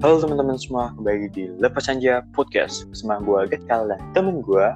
[0.00, 4.72] Halo teman-teman semua, kembali di Lepas Anja Podcast bersama gue Gekal dan temen gue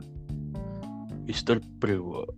[1.25, 2.29] Mister Brewo.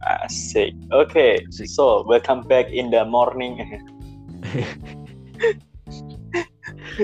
[0.00, 0.72] Asik.
[0.96, 1.68] Oke, Asik.
[1.68, 3.60] so welcome back in the morning.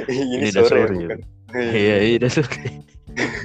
[0.08, 1.20] Ini, Ini sore, sore, bukan?
[1.52, 2.60] Iya, iya udah sore.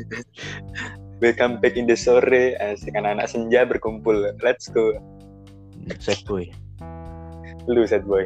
[1.24, 2.56] Welcome back in the sore.
[2.64, 4.32] Asik anak-anak senja berkumpul.
[4.40, 4.96] Let's go.
[6.00, 6.48] Set boy.
[7.68, 8.24] Lu set boy.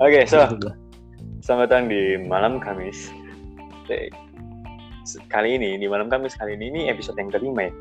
[0.00, 0.72] Oke, so Udah.
[1.44, 3.12] Selamat datang di malam Kamis.
[5.28, 7.72] Kali ini, di malam Kamis kali ini, ini episode yang kelima ya.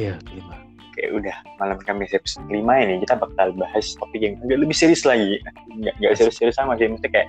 [0.00, 0.56] Iya, kelima.
[0.88, 5.04] Oke, udah malam Kamis episode kelima ini kita bakal bahas topik yang agak lebih serius
[5.04, 5.44] lagi.
[5.76, 7.28] Nggak, nggak serius-serius sama sih, mesti kayak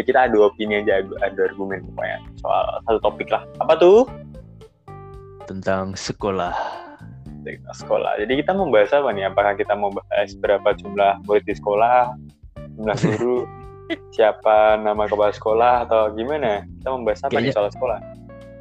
[0.00, 3.44] ya kita adu opini aja, adu argumen pokoknya soal satu topik lah.
[3.60, 4.08] Apa tuh?
[5.44, 6.56] Tentang sekolah.
[7.44, 8.16] Tentang Sekolah.
[8.16, 9.28] Jadi kita mau bahas apa nih?
[9.28, 12.16] Apakah kita mau bahas berapa jumlah murid di sekolah,
[12.80, 13.44] jumlah guru,
[14.10, 16.66] siapa nama kepala sekolah atau gimana?
[16.80, 17.98] Kita mau bahas apa nih Kayaknya- soal sekolah?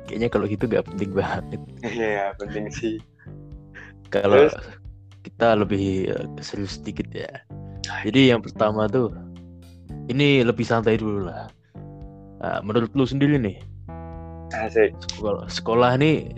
[0.05, 1.43] Kayaknya kalau gitu gak penting banget.
[1.81, 2.95] Iya, penting sih.
[4.13, 4.45] Kalau
[5.25, 7.31] kita lebih eh, serius sedikit ya.
[8.05, 9.09] Jadi yang pertama tuh,
[10.05, 11.49] ini lebih santai dulu lah.
[12.37, 13.57] Nah, menurut lu sendiri nih,
[14.53, 14.93] Asik.
[15.17, 16.29] sekolah, sekolah nih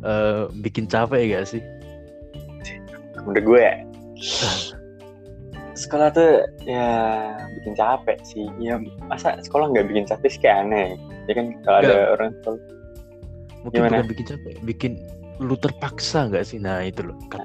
[0.00, 1.60] eh, bikin capek gak sih?
[3.28, 3.76] Menurut gue ya,
[5.76, 6.88] sekolah tuh ya
[7.60, 8.48] bikin capek sih.
[8.58, 10.88] Ya masa sekolah nggak bikin capek sih kayak aneh.
[11.28, 12.08] Ya kan kalau ada Nggak.
[12.16, 12.60] orang sekolah.
[13.66, 13.94] Mungkin Gimana?
[13.98, 14.92] bukan bikin capek, bikin
[15.42, 16.56] lu terpaksa gak sih?
[16.56, 17.18] Nah itu loh.
[17.28, 17.44] kata.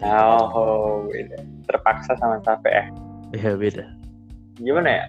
[0.56, 1.44] Oh, beda.
[1.68, 2.86] Terpaksa sama capek ya.
[3.36, 3.86] Iya beda.
[4.62, 5.06] Gimana ya?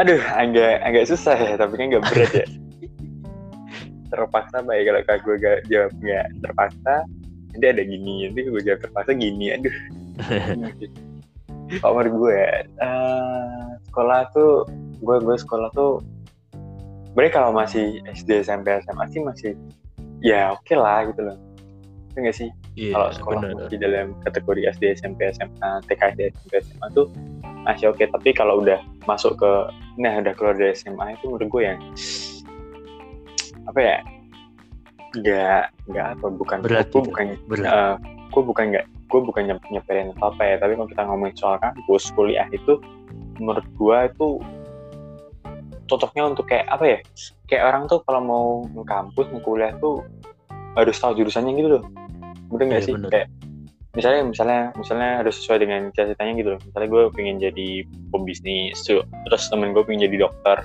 [0.00, 2.46] Aduh, agak agak susah ya, tapi kan nggak berat ya.
[4.10, 6.94] terpaksa baik kalau gue gak jawab nggak terpaksa,
[7.54, 9.76] nanti ada gini, nanti gue jawab terpaksa gini, aduh.
[11.82, 14.66] Menurut gue ya, eh, sekolah tuh,
[14.98, 16.02] gue gue sekolah tuh,
[17.10, 19.52] sebenarnya kalau masih SD, SMP, SMA sih masih,
[20.18, 21.38] ya oke lah gitu loh.
[22.10, 22.50] Itu nggak sih?
[22.74, 23.54] Iya, kalau sekolah bener.
[23.54, 27.06] masih dalam kategori SD, SMP, SMA, TK, SD, SMP, SMA tuh
[27.62, 28.02] masih oke.
[28.02, 29.50] Tapi kalau udah masuk ke,
[29.98, 31.78] nah udah keluar dari SMA itu menurut gue yang
[33.70, 33.96] apa ya?
[35.10, 37.10] Nggak, nggak apa, bukan, Berat gue gitu.
[37.10, 37.66] bukan, Berat.
[37.70, 37.94] eh,
[38.30, 40.56] gue bukan nggak, gue bukan nyep nyeperin apa apa ya.
[40.62, 42.78] Tapi kalau kita ngomongin soal kampus, kuliah itu,
[43.42, 44.28] menurut gue itu
[45.90, 46.98] cocoknya untuk kayak apa ya?
[47.50, 48.46] Kayak orang tuh kalau mau
[48.86, 50.06] kampus, mau kuliah tuh
[50.78, 51.84] harus tahu jurusannya gitu loh.
[52.54, 52.94] Bener nggak Iya, sih?
[52.94, 53.10] bener.
[53.10, 53.28] Kayak
[53.90, 56.60] misalnya misalnya misalnya harus sesuai dengan cita-citanya gitu loh.
[56.62, 57.68] Misalnya gue pengen jadi
[58.14, 59.02] pembisnis, tuh.
[59.26, 60.62] terus temen gue pengen jadi dokter.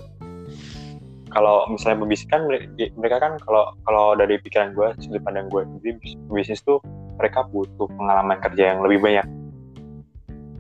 [1.33, 5.65] Kalau misalnya pembisnis kan mere- mereka kan kalau kalau dari pikiran gue, sudut pandang gue,
[5.81, 5.97] jadi
[6.29, 6.79] pembisnis tuh
[7.15, 9.25] mereka butuh pengalaman kerja yang lebih banyak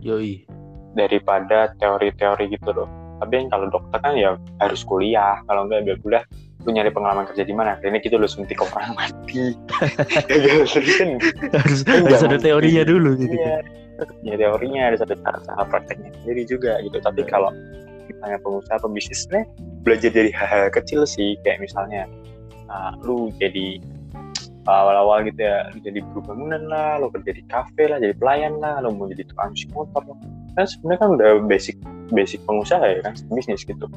[0.05, 0.45] Yoi.
[0.95, 2.87] daripada teori-teori gitu loh.
[3.19, 6.23] Tapi yang kalau dokter kan ya harus kuliah, kalau enggak biar kuliah
[6.65, 7.77] lu nyari pengalaman kerja di mana?
[7.77, 9.53] Klinik itu lu suntik orang mati.
[10.71, 11.09] Serius kan
[11.53, 13.37] harus Enggak, harus ada teorinya dulu gitu.
[13.37, 13.55] Iya,
[14.25, 16.97] ya teorinya harus ada cara-cara prakteknya sendiri juga gitu.
[16.99, 17.29] Tapi Iya.
[17.29, 17.49] kalau
[18.09, 19.21] misalnya pengusaha pembisnis
[19.85, 22.09] belajar dari hal-hal kecil sih, kayak misalnya
[22.67, 23.79] uh, lu jadi
[24.65, 28.57] awal-awal gitu ya, lu jadi guru bangunan lah, lu kerja di kafe lah, jadi pelayan
[28.57, 30.17] lah, lu mau jadi tukang cuci motor lah.
[30.57, 31.75] Kan sebenarnya kan udah basic
[32.09, 33.87] basic pengusaha ya kan, bisnis gitu.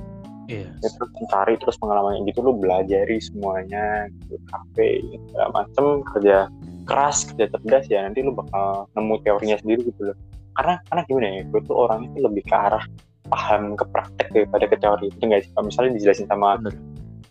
[0.49, 0.65] Iya.
[0.81, 6.49] Ya, terus cari terus pengalaman yang gitu lu belajari semuanya gitu kafe segala macem kerja
[6.89, 10.17] keras kerja cerdas ya nanti lu bakal nemu teorinya sendiri gitu loh
[10.57, 12.85] karena karena gimana ya gue tuh orangnya tuh lebih ke arah
[13.29, 16.75] paham ke praktek daripada ke teori itu nggak sih kalau misalnya dijelasin sama Bener.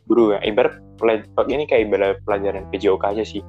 [0.08, 0.80] Guru ya ibarat
[1.52, 3.44] ini kayak ibarat pelajaran PJOK aja sih.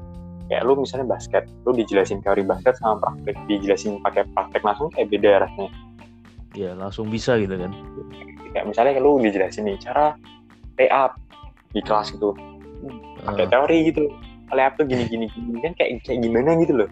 [0.49, 5.09] Kayak lu misalnya basket lu dijelasin teori basket sama praktek dijelasin pakai praktek langsung kayak
[5.13, 5.71] beda rasanya.
[6.57, 7.73] Iya, langsung bisa gitu kan.
[8.49, 10.17] kayak misalnya lu dijelasin nih cara
[10.81, 11.21] lay up
[11.77, 12.33] di kelas gitu.
[13.29, 14.09] Pakai Ah, teori gitu
[14.57, 16.91] lay up tuh gini gini gini kan kayak kayak gimana gitu loh.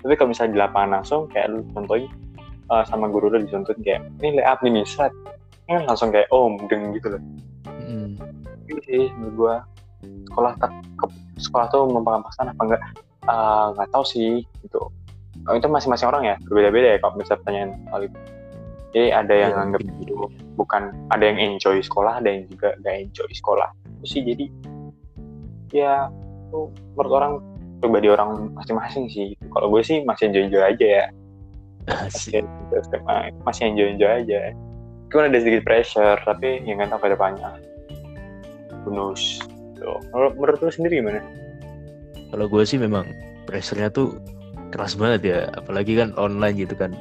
[0.00, 2.08] Tapi kalau misalnya di lapangan langsung kayak lu contohin
[2.72, 5.12] uh, sama guru lu dicontohin kayak ini lay up nih nih set.
[5.68, 7.22] Kan langsung kayak oh mudeng gitu loh
[8.94, 9.54] sih menurut gua
[10.30, 10.70] sekolah tak
[11.02, 12.82] ke- sekolah tuh memperkenalkan apa enggak?
[13.24, 14.92] Uh, nggak tahu sih gitu.
[15.44, 16.36] Oh, itu masing-masing orang ya?
[16.46, 18.18] Berbeda-beda ya kalau misalnya pertanyaan soal itu.
[18.94, 20.14] Jadi ada yang iya, anggap itu gitu.
[20.54, 23.68] bukan ada yang enjoy sekolah ada yang juga gak enjoy sekolah.
[23.98, 24.46] Itu sih jadi
[25.74, 26.06] ya
[26.46, 27.32] itu menurut orang
[27.82, 31.04] pribadi orang masing-masing sih kalau gue sih masih enjoy enjoy aja ya.
[33.42, 34.54] Masih enjoy enjoy aja.
[35.10, 37.73] Cuma ada sedikit pressure tapi yang nggak tahu ke depannya
[38.84, 39.40] bonus.
[40.12, 41.20] Menurut, menurut lu sendiri gimana?
[42.32, 43.04] Kalau gue sih memang
[43.48, 44.16] pressure-nya tuh
[44.72, 46.94] keras banget ya, apalagi kan online gitu kan.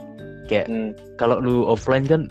[0.52, 0.92] Kayak hmm.
[1.18, 2.28] kalau lu offline kan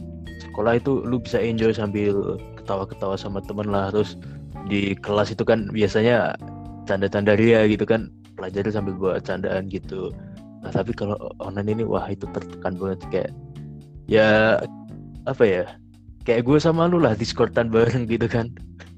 [0.50, 3.90] sekolah itu lu bisa enjoy sambil ketawa-ketawa sama temen lah.
[3.90, 4.20] Terus
[4.68, 6.36] di kelas itu kan biasanya
[6.86, 10.12] canda-canda ria gitu kan pelajari sambil buat candaan gitu.
[10.62, 13.00] Nah tapi kalau online ini wah itu tertekan banget.
[13.10, 13.30] Kayak
[14.06, 14.60] ya
[15.26, 15.64] apa ya
[16.26, 18.50] kayak gue sama lu lah discordan bareng gitu kan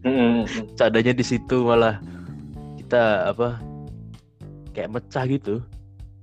[0.04, 0.44] Mm-mm.
[0.76, 1.96] candanya di situ malah
[2.76, 3.56] kita apa
[4.76, 5.54] kayak mecah gitu.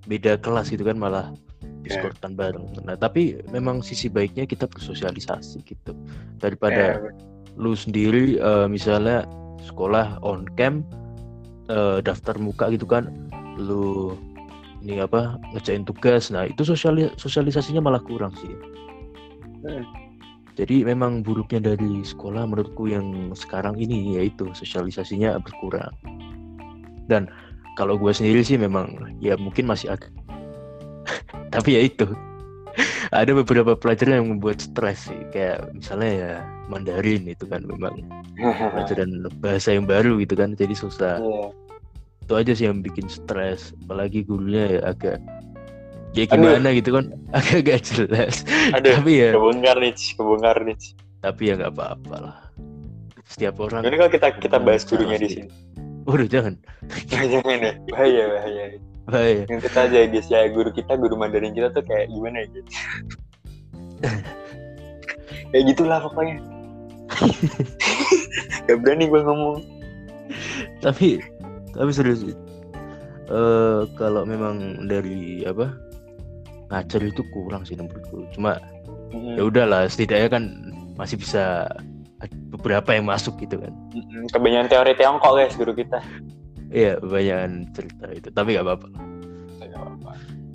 [0.05, 1.33] Beda kelas gitu kan malah
[1.81, 2.65] discordan bareng.
[2.85, 5.97] Nah tapi memang sisi baiknya kita bersosialisasi gitu.
[6.37, 7.09] Daripada Ya,
[7.57, 9.25] lu sendiri eh, misalnya
[9.65, 10.85] sekolah on cam
[11.69, 13.09] eh, daftar muka gitu kan
[13.57, 14.13] lu
[14.81, 16.33] ini apa ngejain tugas.
[16.33, 18.53] Nah itu sosiali- sosialisasinya malah kurang sih.
[19.61, 19.85] Hmm.
[20.59, 25.95] Jadi memang buruknya dari sekolah menurutku yang sekarang ini yaitu sosialisasinya berkurang.
[27.07, 27.31] Dan
[27.79, 30.11] kalau gue sendiri sih memang ya mungkin masih agak
[31.55, 32.07] tapi ya itu.
[33.11, 35.21] Ada beberapa pelajaran yang membuat stres sih.
[35.35, 36.33] Kayak misalnya ya
[36.71, 37.99] Mandarin itu kan memang
[38.75, 40.55] pelajaran bahasa yang baru gitu kan.
[40.55, 41.19] Jadi susah.
[41.19, 41.51] Iya.
[42.21, 43.75] itu aja sih yang bikin stres.
[43.83, 45.19] Apalagi gurunya ya agak
[46.11, 46.35] ya Aduh.
[46.35, 47.05] gimana gitu kan
[47.37, 48.43] agak gak jelas
[48.75, 50.77] Aduh, tapi ya kebongkar nih, kebongkar nih.
[51.21, 52.37] tapi ya nggak apa-apa lah
[53.23, 55.47] setiap orang Ini kalau kita kita bahas gurunya di sini.
[56.03, 56.59] Waduh jangan
[57.07, 58.63] Jangan ya, bahaya bahaya.
[59.07, 62.47] bahaya Yang kita aja guys ya guru kita guru Mandarin kita tuh kayak gimana ya
[62.51, 62.67] guys?
[65.55, 66.35] kayak gitulah pokoknya.
[68.67, 69.57] Gak berani gue ngomong.
[70.79, 71.23] tapi
[71.71, 72.23] tapi serius.
[73.31, 75.71] Eh, kalau memang dari apa
[76.71, 78.57] ngajar itu kurang sih menurutku cuma
[79.11, 79.35] Mm-mm.
[79.35, 80.43] ya udahlah setidaknya kan
[80.95, 81.67] masih bisa
[82.53, 83.73] beberapa yang masuk gitu kan.
[84.29, 85.99] Kebanyakan teori Tiongkok guys guru kita.
[86.71, 88.87] iya banyak cerita itu tapi nggak apa-apa.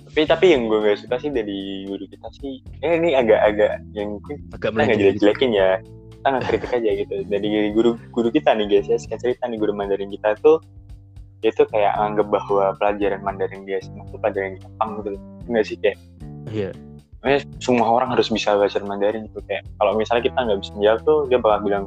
[0.07, 4.17] Tapi tapi yang gue gak suka sih dari guru kita sih, eh ini agak-agak yang
[4.49, 5.01] agak kita nggak gitu.
[5.05, 5.69] jelek-jelekin ya
[6.09, 9.77] kita nggak kritik aja gitu dari guru guru kita nih guys ya cerita nih guru
[9.77, 10.57] Mandarin kita tuh
[11.37, 15.09] dia tuh kayak anggap bahwa pelajaran Mandarin dia SMA tuh pelajaran Jepang gitu.
[15.13, 15.97] Loh nggak sih kayak
[16.49, 16.69] iya.
[17.25, 20.99] Eh, semua orang harus bisa bahasa Mandarin gitu kayak kalau misalnya kita nggak bisa jawab
[21.03, 21.85] tuh dia bakal bilang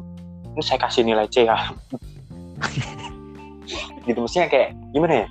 [0.51, 1.57] ini saya kasih nilai C ya.
[4.01, 5.27] Gitu maksudnya kayak gimana ya?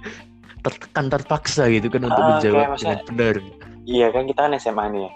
[0.59, 3.35] Tertekan terpaksa gitu kan untuk Ah, menjawab maksudnya- dengan benar.
[3.83, 5.11] Iya kan kita kan SMA nih ya.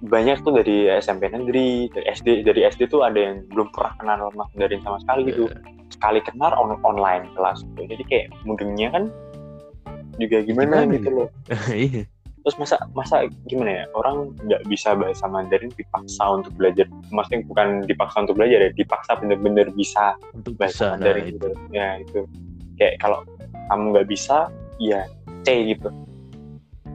[0.00, 4.30] Banyak tuh dari SMP negeri dari SD dari SD tuh ada yang belum pernah kenal
[4.32, 5.48] Mandarin sama sekali gitu.
[5.48, 5.58] Iya.
[6.00, 7.92] Sekali kenal on online kelas gitu.
[7.92, 9.04] jadi kayak mudengnya kan
[10.16, 11.10] juga gimana, Gimana gitu gitu?
[11.12, 11.28] loh.
[11.76, 12.02] Iya.
[12.40, 13.84] Terus masa masa gimana ya?
[13.92, 16.88] Orang nggak bisa bahasa Mandarin dipaksa untuk belajar.
[17.12, 21.36] Maksudnya bukan dipaksa untuk belajar ya dipaksa bener-bener bisa untuk bahasa bisa nah, Mandarin itu.
[21.36, 22.20] Gitu ya itu.
[22.80, 23.18] Kayak kalau
[23.68, 24.48] kamu nggak bisa
[24.80, 25.04] ya
[25.44, 25.92] C gitu.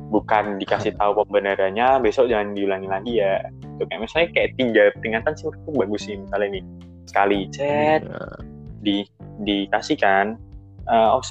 [0.10, 3.46] Bukan dikasih tahu pembenarannya besok jangan diulangi lagi ya.
[3.78, 6.64] Itu kayak misalnya kayak tiga peringatan sih menurutku bagus sih misalnya nih.
[7.06, 8.55] Sekali chat Iya.
[8.86, 9.02] Di
[9.42, 10.38] dikasih kan
[10.86, 11.22] eh, oh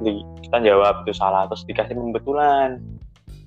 [0.00, 2.78] di, kita jawab itu salah terus dikasih pembetulan.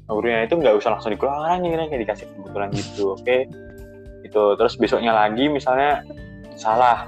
[0.04, 3.38] Gurunya itu nggak usah langsung dikeluarin ya kayak dikasih pembetulan gitu oke?
[4.28, 6.04] Itu terus besoknya lagi misalnya
[6.60, 7.08] salah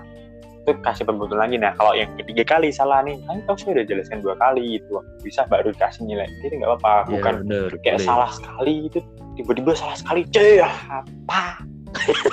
[0.66, 1.58] itu kasih pembetulan lagi.
[1.60, 5.04] Nah kalau yang ketiga kali salah nih kan kamu sudah udah jelaskan dua kali gitu
[5.22, 6.26] bisa baru dikasih nilai.
[6.42, 8.08] Jadi nggak apa-apa Iya, bukan bener, kayak boleh.
[8.08, 9.00] salah sekali itu
[9.36, 11.44] tiba-tiba salah sekali C apa?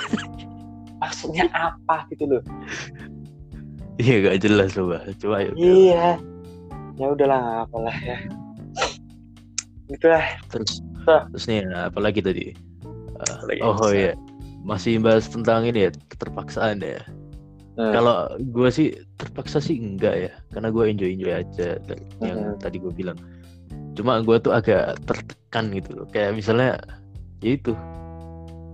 [1.03, 2.41] Maksudnya apa gitu loh
[3.97, 5.57] iya gak jelas loh bah coba udah.
[5.57, 6.07] Iya.
[6.93, 8.17] Ya udahlah, apalah ya.
[9.85, 10.25] Itulah.
[10.49, 11.27] terus Hah.
[11.29, 12.55] terus nih nah, apalagi tadi
[13.19, 13.91] Apalagi oh bisa.
[13.93, 14.11] iya
[14.63, 17.01] masih bahas tentang ini ya keterpaksaan ya
[17.73, 17.89] Hmm.
[17.89, 21.81] kalau gue sih terpaksa sih enggak ya karena gue enjoy enjoy aja
[22.21, 22.61] yang Mhm.
[22.61, 23.17] tadi gue bilang
[23.97, 26.77] cuma gue tuh agak tertekan gitu loh kayak misalnya
[27.41, 27.73] ya itu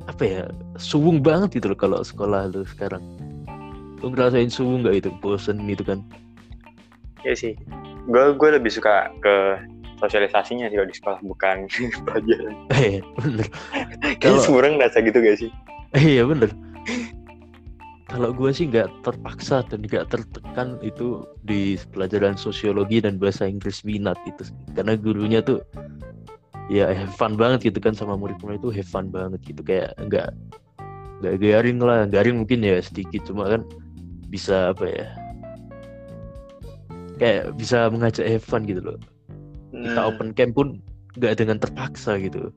[0.04, 0.42] apa ya
[0.76, 3.00] suwung banget gitu loh kalau sekolah lu sekarang
[4.00, 5.10] lu ngerasain suwung nggak itu?
[5.20, 6.00] Bosen gitu kan?
[7.22, 7.54] Iya sih.
[8.08, 9.36] Gue gue lebih suka ke
[10.00, 11.58] sosialisasinya sih kalau di sekolah bukan
[12.08, 12.56] pelajaran.
[12.74, 13.48] eh bener.
[14.02, 15.50] Kayaknya Kalau- semua orang ngerasa gitu gak sih?
[15.96, 16.50] iya bener.
[18.10, 23.86] Kalau gue sih nggak terpaksa dan nggak tertekan itu di pelajaran sosiologi dan bahasa Inggris
[23.86, 25.62] minat itu karena gurunya tuh
[26.74, 29.62] ya have fun banget gitu kan sama murid-murid itu have fun banget gitu.
[29.62, 30.34] Kayak nggak
[31.22, 32.10] nggak garing lah.
[32.10, 33.62] Garing mungkin ya sedikit cuma kan
[34.30, 35.06] bisa apa ya?
[37.20, 39.00] Kayak bisa mengajak fun gitu loh.
[39.70, 40.10] Kita Hmm.
[40.16, 40.68] open camp pun
[41.20, 42.50] nggak dengan terpaksa gitu.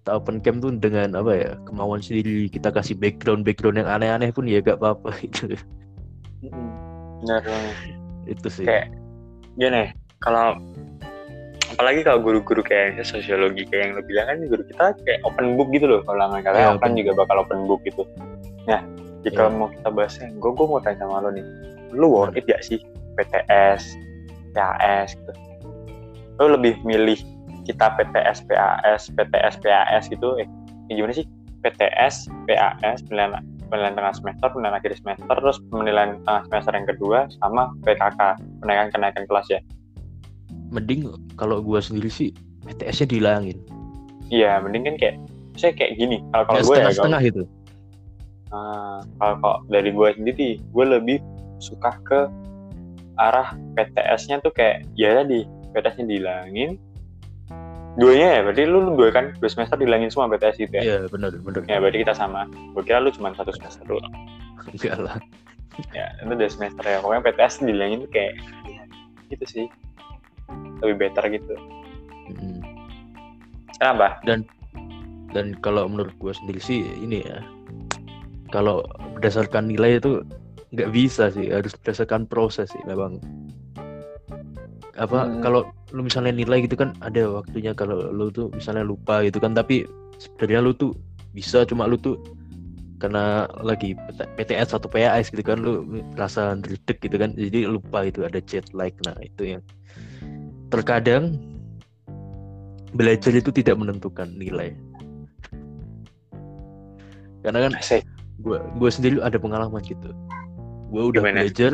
[0.00, 2.46] Kita open camp tuh dengan apa ya kemauan sendiri.
[2.52, 5.56] Kita kasih background background yang aneh-aneh pun ya gak apa-apa gitu.
[7.24, 7.42] Benar.
[8.28, 8.64] Itu sih.
[8.68, 8.92] Kayak
[9.56, 10.56] gini, kalau
[11.72, 15.68] apalagi kalau guru-guru kayak sosiologi kayak yang lo bilang kan guru kita kayak open book
[15.72, 16.00] gitu loh.
[16.04, 18.02] Kalau katanya Iya, open open juga bakal open book gitu.
[18.68, 18.80] Nah
[19.20, 19.52] jika Iya.
[19.52, 21.44] mau kita bahasnya gue gue mau tanya sama lo nih
[21.92, 22.78] lu worth it gak sih
[23.18, 23.82] PTS
[24.54, 25.32] PAS gitu
[26.40, 27.20] lo lebih milih
[27.64, 30.48] kita PTS PAS PTS PAS gitu eh
[30.88, 31.26] ya gimana sih
[31.60, 37.18] PTS PAS penilaian penilaian tengah semester penilaian akhir semester terus penilaian tengah semester yang kedua
[37.38, 38.20] sama PKK
[38.64, 39.60] penaikan kenaikan kelas ya
[40.70, 42.30] Mending kalau gua sendiri sih
[42.62, 43.58] PTS-nya dihilangin.
[44.30, 45.16] iya mending kan kayak
[45.58, 47.42] saya kayak gini kalau kalau gue ya setengah-setengah gitu.
[48.50, 51.18] Nah, kalau kalau dari gue sendiri, gue lebih
[51.62, 52.26] suka ke
[53.20, 56.80] arah PTS-nya tuh kayak ya tadi PTS-nya dihilangin.
[57.98, 60.82] Duanya ya, berarti lu, lu dua kan dua semester dihilangin semua PTS gitu ya?
[60.82, 61.62] Iya, benar benar.
[61.66, 62.46] Ya berarti kita sama.
[62.74, 64.02] Gue kira lu cuma satu semester dulu.
[64.74, 65.18] Enggak lah.
[65.94, 66.98] Ya itu dua semester ya.
[67.02, 68.34] Pokoknya PTS dihilangin tuh kayak
[68.66, 68.82] ya,
[69.30, 69.66] gitu sih.
[70.82, 71.54] Lebih better gitu.
[72.30, 72.62] Mm.
[73.78, 74.18] Kenapa?
[74.26, 77.38] Dan kalau menurut gua sendiri sih ini ya.
[78.50, 78.82] Kalau
[79.16, 80.26] berdasarkan nilai itu
[80.74, 83.18] nggak bisa sih, harus berdasarkan proses sih memang.
[84.98, 85.40] Apa Hmm.
[85.40, 89.54] kalau lu misalnya nilai gitu kan ada waktunya kalau lu tuh misalnya lupa gitu kan
[89.54, 89.86] tapi
[90.22, 90.94] sebenarnya lu tuh
[91.34, 92.18] bisa cuma lu tuh
[93.00, 98.04] karena lagi PT- PTS atau PAS gitu kan lu rasa ngedek gitu kan jadi lupa
[98.04, 99.62] itu ada jet lag nah itu yang
[100.68, 101.34] terkadang
[102.92, 104.76] belajar itu tidak menentukan nilai
[107.40, 108.04] karena kan Asik.
[108.40, 110.10] Gua gua sendiri ada pengalaman gitu
[110.90, 111.44] gua udah Gimana?
[111.46, 111.72] belajar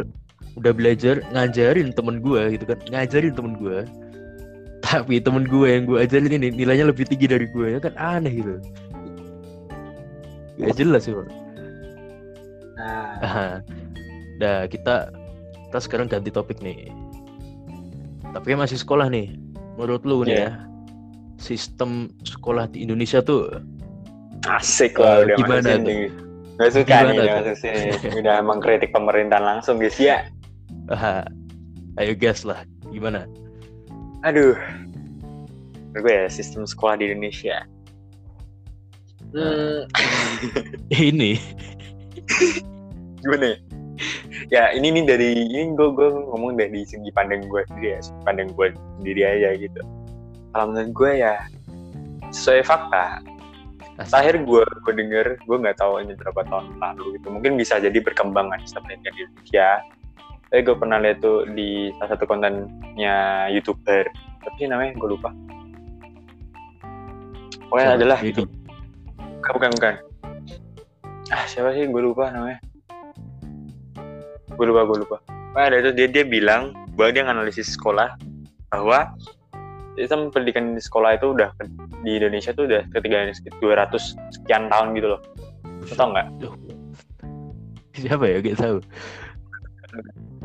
[0.56, 3.84] udah belajar ngajarin temen gua gitu kan ngajarin temen gua
[4.86, 8.32] tapi temen gua yang gua ajarin ini nilainya lebih tinggi dari gua ya kan aneh
[8.42, 8.54] gitu
[10.56, 11.28] gak jelas sih Bang.
[12.76, 13.60] Nah.
[14.36, 15.08] Nah, kita
[15.68, 16.92] kita sekarang ganti topik nih.
[18.36, 19.32] Tapi kan masih sekolah nih.
[19.80, 20.44] Menurut lu nih Iya.
[20.44, 20.50] ya,
[21.36, 23.48] sistem sekolah di Indonesia tuh
[24.48, 26.08] asik lah udah gimana tuh?
[26.56, 27.36] Gak suka Gimana nih tuh?
[27.36, 27.84] masuk sini.
[28.24, 30.24] Udah emang kritik pemerintahan langsung guys ya.
[32.00, 32.64] ayo gas lah.
[32.88, 33.28] Gimana?
[34.24, 34.56] Aduh.
[35.96, 37.64] Gue ya sistem sekolah di Indonesia.
[39.36, 39.84] Hmm,
[41.12, 41.36] Ini
[43.26, 43.58] gimana ya?
[44.52, 48.52] Ya ini nih dari ini gue gue ngomong dari segi pandang gue sendiri ya, pandang
[48.54, 48.70] gue
[49.00, 49.80] sendiri aja gitu.
[50.54, 51.34] Kalau menurut gue ya
[52.30, 53.24] sesuai fakta.
[53.96, 57.32] Terakhir gue gue denger, gue nggak tahu ini berapa tahun lalu gitu.
[57.32, 59.70] Mungkin bisa jadi berkembangan pendidikan di Indonesia.
[60.52, 64.04] Tapi gue pernah lihat tuh di salah satu kontennya youtuber.
[64.44, 65.32] Tapi namanya gue lupa.
[67.66, 67.98] Pokoknya Siapa?
[67.98, 68.30] adalah Ini.
[68.30, 68.42] itu.
[69.40, 69.94] Bukan, bukan, bukan.
[71.34, 71.88] Ah, siapa sih?
[71.90, 72.60] Gue lupa namanya.
[74.54, 75.16] Gue lupa, gue lupa.
[75.26, 78.14] Pokoknya ada itu dia dia bilang bahwa dia nganalisis sekolah
[78.70, 79.08] bahwa
[79.96, 81.50] sistem pendidikan di sekolah itu udah
[82.04, 83.58] di Indonesia tuh udah ketinggalan sekitar
[83.90, 85.20] 200 sekian tahun gitu loh.
[85.64, 86.26] Lo tau nggak?
[88.00, 88.36] Siapa ya?
[88.44, 88.78] Gak tahu.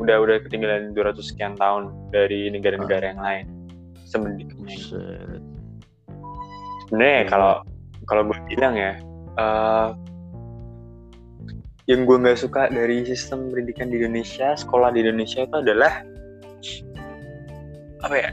[0.00, 3.44] Udah udah ketinggalan 200 sekian tahun dari negara-negara yang lain.
[4.08, 4.48] Sebenarnya
[6.88, 7.28] sebenarnya Iya.
[7.28, 7.52] kalau
[8.04, 9.00] kalau gue bilang ya
[9.40, 9.88] eh,
[11.90, 16.04] yang gue nggak suka dari sistem pendidikan di Indonesia sekolah di Indonesia itu adalah
[18.02, 18.30] apa ya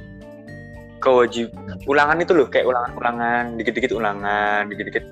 [1.00, 1.52] kewajib
[1.88, 5.04] ulangan itu loh kayak ulangan-ulangan dikit-dikit ulangan dikit-dikit.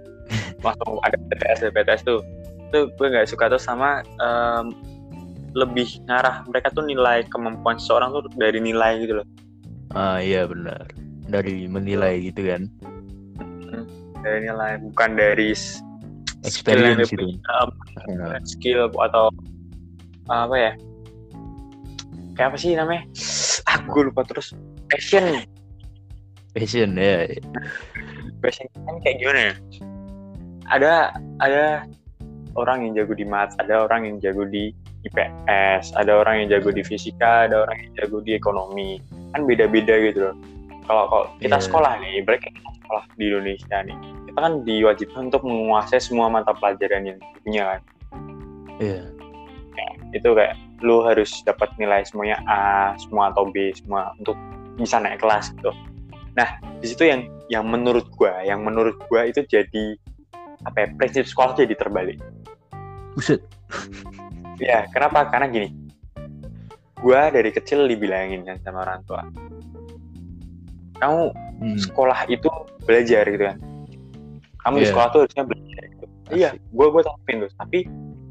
[0.66, 2.20] Langsung ada PTS PTS tuh.
[2.70, 4.74] Itu gue nggak suka tuh sama em,
[5.54, 9.26] lebih ngarah mereka tuh nilai kemampuan seseorang tuh dari nilai gitu loh.
[9.94, 10.86] Ah iya benar.
[11.26, 12.70] Dari menilai gitu kan.
[14.26, 15.54] dari nilai bukan dari
[16.50, 17.14] skill gitu.
[17.14, 17.38] punya,
[18.10, 19.30] Nah, skill atau
[20.26, 20.72] apa ya?
[22.34, 23.06] Kayak apa sih namanya?
[23.70, 24.50] Ah gue lupa terus
[24.90, 25.42] passion
[26.54, 27.26] passion ya.
[28.40, 29.54] passion kan kayak gimana ya
[30.72, 30.92] ada
[31.42, 31.64] ada
[32.56, 34.72] orang yang jago di math ada orang yang jago di
[35.06, 38.98] IPS ada orang yang jago di fisika ada orang yang jago di ekonomi
[39.36, 40.36] kan beda-beda gitu loh
[40.86, 41.64] kalau kalau kita Iya.
[41.66, 43.98] sekolah nih berarti kita sekolah di Indonesia nih
[44.30, 47.80] kita kan diwajibkan untuk menguasai semua mata pelajaran yang punya kan
[48.82, 49.02] Iya.
[50.14, 54.36] itu kayak lu harus dapat nilai semuanya A semua atau B semua untuk
[54.76, 55.72] bisa naik kelas gitu.
[56.36, 56.48] Nah
[56.80, 59.96] di situ yang yang menurut gua yang menurut gua itu jadi
[60.64, 62.20] apa ya prinsip sekolah jadi terbalik.
[63.16, 63.40] Buset.
[64.60, 65.28] ya kenapa?
[65.32, 65.68] Karena gini.
[67.00, 69.22] Gua dari kecil dibilangin kan sama orang tua.
[70.96, 71.22] Kamu
[71.56, 71.76] Hmm.
[71.80, 72.48] sekolah itu
[72.84, 73.56] belajar gitu kan.
[74.60, 74.90] Kamu di Iya.
[74.92, 76.04] sekolah tuh harusnya belajar gitu.
[76.36, 76.50] Iya.
[76.68, 77.50] Gue gue terapin tuh.
[77.56, 77.78] Tapi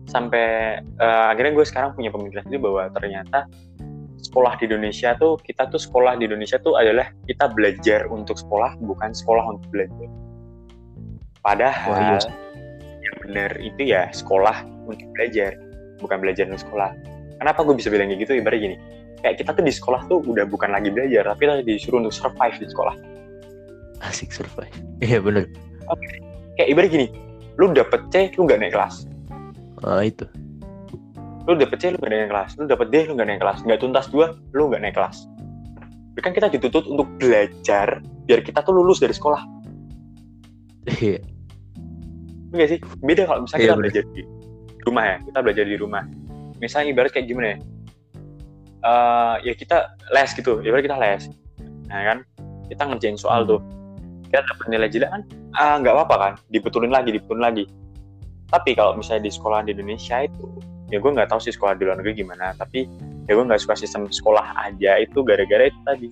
[0.05, 0.45] sampai
[0.77, 3.49] eh, akhirnya gue sekarang punya pemikiran itu bahwa ternyata
[4.25, 8.73] sekolah di Indonesia tuh kita tuh sekolah di Indonesia tuh adalah kita belajar untuk sekolah
[8.81, 10.09] bukan sekolah untuk belajar.
[11.45, 12.33] Padahal iya.
[13.05, 15.53] yang benar-benar itu ya sekolah untuk belajar
[16.01, 16.89] bukan belajar untuk sekolah.
[17.37, 18.33] Kenapa gue bisa bilang kayak gitu?
[18.41, 18.77] Ibarat gini
[19.25, 22.57] kayak kita tuh di sekolah tuh udah bukan lagi belajar tapi kita disuruh untuk survive
[22.61, 22.95] di sekolah.
[24.05, 24.73] Asik survive.
[25.01, 25.49] Iya bener.
[26.57, 27.07] Kayak ibarat gini
[27.55, 29.09] lu dapet C lu gak naik kelas.
[29.81, 30.29] Ah itu
[31.45, 32.49] lu dapet C lu gak naik kelas.
[32.57, 33.59] Lu dapet D lu gak naik kelas.
[33.61, 35.29] Nggak tuntas dua lu gak naik kelas.
[36.15, 39.43] Tapi kan kita dituntut untuk belajar biar kita tuh lulus dari sekolah.
[40.97, 41.19] Iya.
[42.49, 42.79] Enggak sih?
[43.03, 43.83] Beda kalau misalnya Iya, kita bener.
[43.85, 44.21] belajar di
[44.85, 45.17] rumah ya.
[45.21, 46.03] Kita belajar di rumah.
[46.57, 47.57] Misalnya ibarat kayak gimana ya?
[48.85, 49.77] Eh, ya kita
[50.13, 50.61] les gitu.
[50.61, 51.23] Ibarat kita les.
[51.89, 52.17] Nah kan?
[52.69, 53.49] Kita ngerjain soal Hmm.
[53.57, 53.61] tuh.
[54.29, 55.21] Kita dapat nilai jelek kan?
[55.53, 56.33] Ah nggak apa-apa kan?
[56.49, 57.65] Dibetulin lagi dibetulin lagi.
[58.49, 60.45] Tapi kalau misalnya di sekolah di Indonesia itu
[60.93, 62.85] ya gue nggak tahu sih sekolah di luar negeri gimana tapi
[63.25, 66.09] ya gue nggak suka sistem sekolah aja itu gara-gara itu tadi.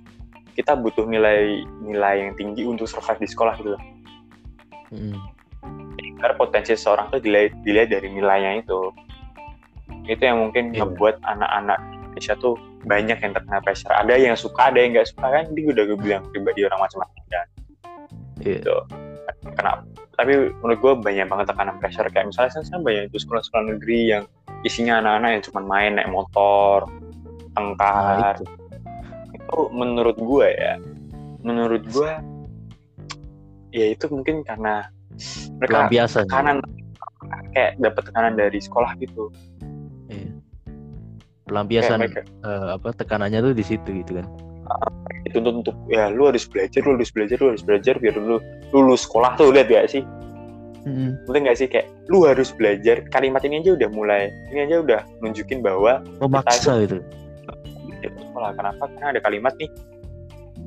[0.53, 3.84] Kita butuh nilai nilai yang tinggi untuk survive di sekolah gitu loh.
[4.94, 5.18] Mm.
[6.22, 8.96] karena potensi seorang tuh dilihat, dilihat dari nilainya itu.
[10.08, 10.88] Itu yang mungkin Iya.
[10.88, 12.56] ngebuat anak-anak Indonesia tuh
[12.88, 13.92] banyak yang terkena pressure.
[13.92, 15.44] Ada yang suka ada yang nggak suka kan?
[15.51, 17.48] Ini udah gue bilang pribadi orang macam-macam kan.
[18.39, 18.56] Iya.
[18.62, 18.77] gitu.
[19.58, 22.08] Kenapa tapi menurut gue banyak banget tekanan pressure.
[22.13, 24.24] Kayak misalnya saya banyak itu sekolah-sekolah negeri yang
[24.63, 26.88] isinya anak-anak yang cuma main naik motor
[27.53, 28.46] Nah, tengkar itu.
[29.38, 30.74] itu menurut gue ya
[31.43, 32.12] menurut gue
[33.70, 34.89] ya itu mungkin karena
[35.62, 36.25] mereka Pelampiasan.
[36.25, 36.58] tekanan
[37.53, 39.29] kayak dapat tekanan dari sekolah gitu
[40.10, 40.34] Iya.
[41.46, 44.27] Pelampiasan mereka eh, apa tekanannya tuh di situ gitu kan.
[45.24, 48.38] dituntut untuk ya lu harus belajar lu harus belajar lu harus belajar biar lu
[48.72, 50.01] lulus sekolah tuh lihat gak sih
[50.84, 51.16] Mm.
[51.24, 55.02] Ngerti gak sih kayak lu harus belajar kalimat ini aja udah mulai ini aja udah
[55.24, 57.00] nunjukin bahwa Memaksa gitu.
[58.04, 59.72] ya, sekolah kenapa karena ada kalimat nih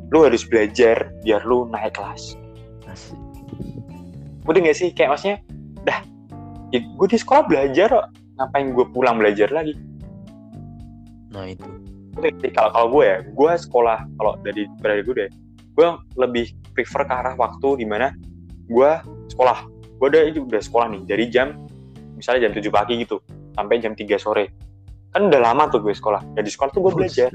[0.08, 2.32] lu harus belajar biar lu naik kelas
[2.88, 3.18] Asik.
[4.48, 5.36] Gak sih kayak maksudnya
[5.84, 6.00] dah
[6.72, 8.06] ya, gue di sekolah belajar kok
[8.40, 9.76] ngapain gue pulang belajar lagi
[11.36, 11.68] Nah itu.
[12.16, 15.30] Nggak kalau kalau gue ya gue sekolah kalau dari dari gue deh
[15.76, 15.86] gue
[16.16, 18.16] lebih prefer ke arah waktu di mana
[18.72, 18.90] gue
[19.28, 21.56] sekolah gue udah itu udah sekolah nih dari jam
[22.14, 23.16] misalnya jam 7 pagi gitu
[23.52, 24.52] sampai jam 3 sore.
[25.10, 27.30] Kan udah lama tuh gue sekolah dan di sekolah tuh gue belajar.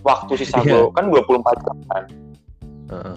[0.00, 0.88] Waktu sisa Iya.
[0.88, 2.04] gue kan 24 jam kan.
[2.88, 3.16] Heeh.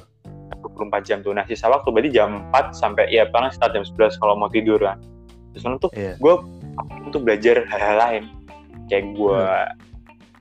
[0.63, 1.31] 24 jam tuh.
[1.31, 4.79] Nah sisa waktu berarti jam 4 sampai ya paling start jam 11 kalau mau tidur
[4.79, 4.99] kan.
[5.55, 6.19] Terus kan tuh Iya.
[6.19, 6.33] gue
[7.03, 8.23] untuk belajar hal-hal lain.
[8.91, 9.39] Kayak gue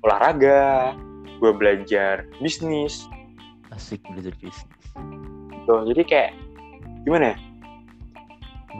[0.02, 0.92] olahraga
[1.38, 3.06] gue belajar bisnis.
[3.70, 4.66] Asik belajar bisnis.
[5.62, 6.30] gitu jadi kayak
[7.06, 7.36] gimana ya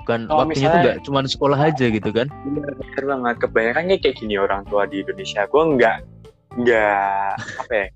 [0.02, 2.26] Bukan Kalau waktunya tuh misalnya- nggak cuma sekolah aja gitu kan.
[2.44, 3.34] bener banget.
[3.40, 5.46] Kebanyakan kayak gini orang tua di Indonesia.
[5.46, 5.96] Gue nggak
[6.52, 7.86] nggak apa ya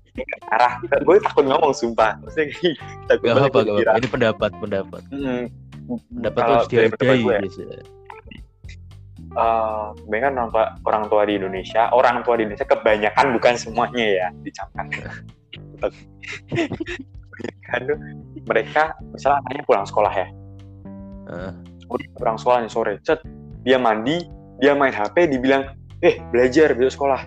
[0.49, 0.73] arah.
[1.03, 2.15] Gue takut ngomong sumpah.
[2.23, 2.47] Maksudnya
[3.05, 3.99] takut Gak gue gak apa.
[3.99, 5.01] Ini pendapat, pendapat.
[5.11, 5.43] Hmm,
[6.09, 7.61] Pendapat tuh kalau harus dihargai ya, biasa.
[9.37, 14.05] eh, kebanyakan orang tua orang tua di Indonesia orang tua di Indonesia kebanyakan bukan semuanya
[14.07, 14.85] ya dicampkan
[17.29, 17.97] kebanyakan tuh
[18.43, 20.27] mereka misalnya anaknya pulang sekolah ya.
[21.27, 21.53] Heeh.
[21.87, 22.93] Udah pulang sekolah nih sore.
[23.03, 23.23] Cet
[23.63, 24.23] dia mandi
[24.59, 27.21] dia main HP dibilang eh belajar besok sekolah.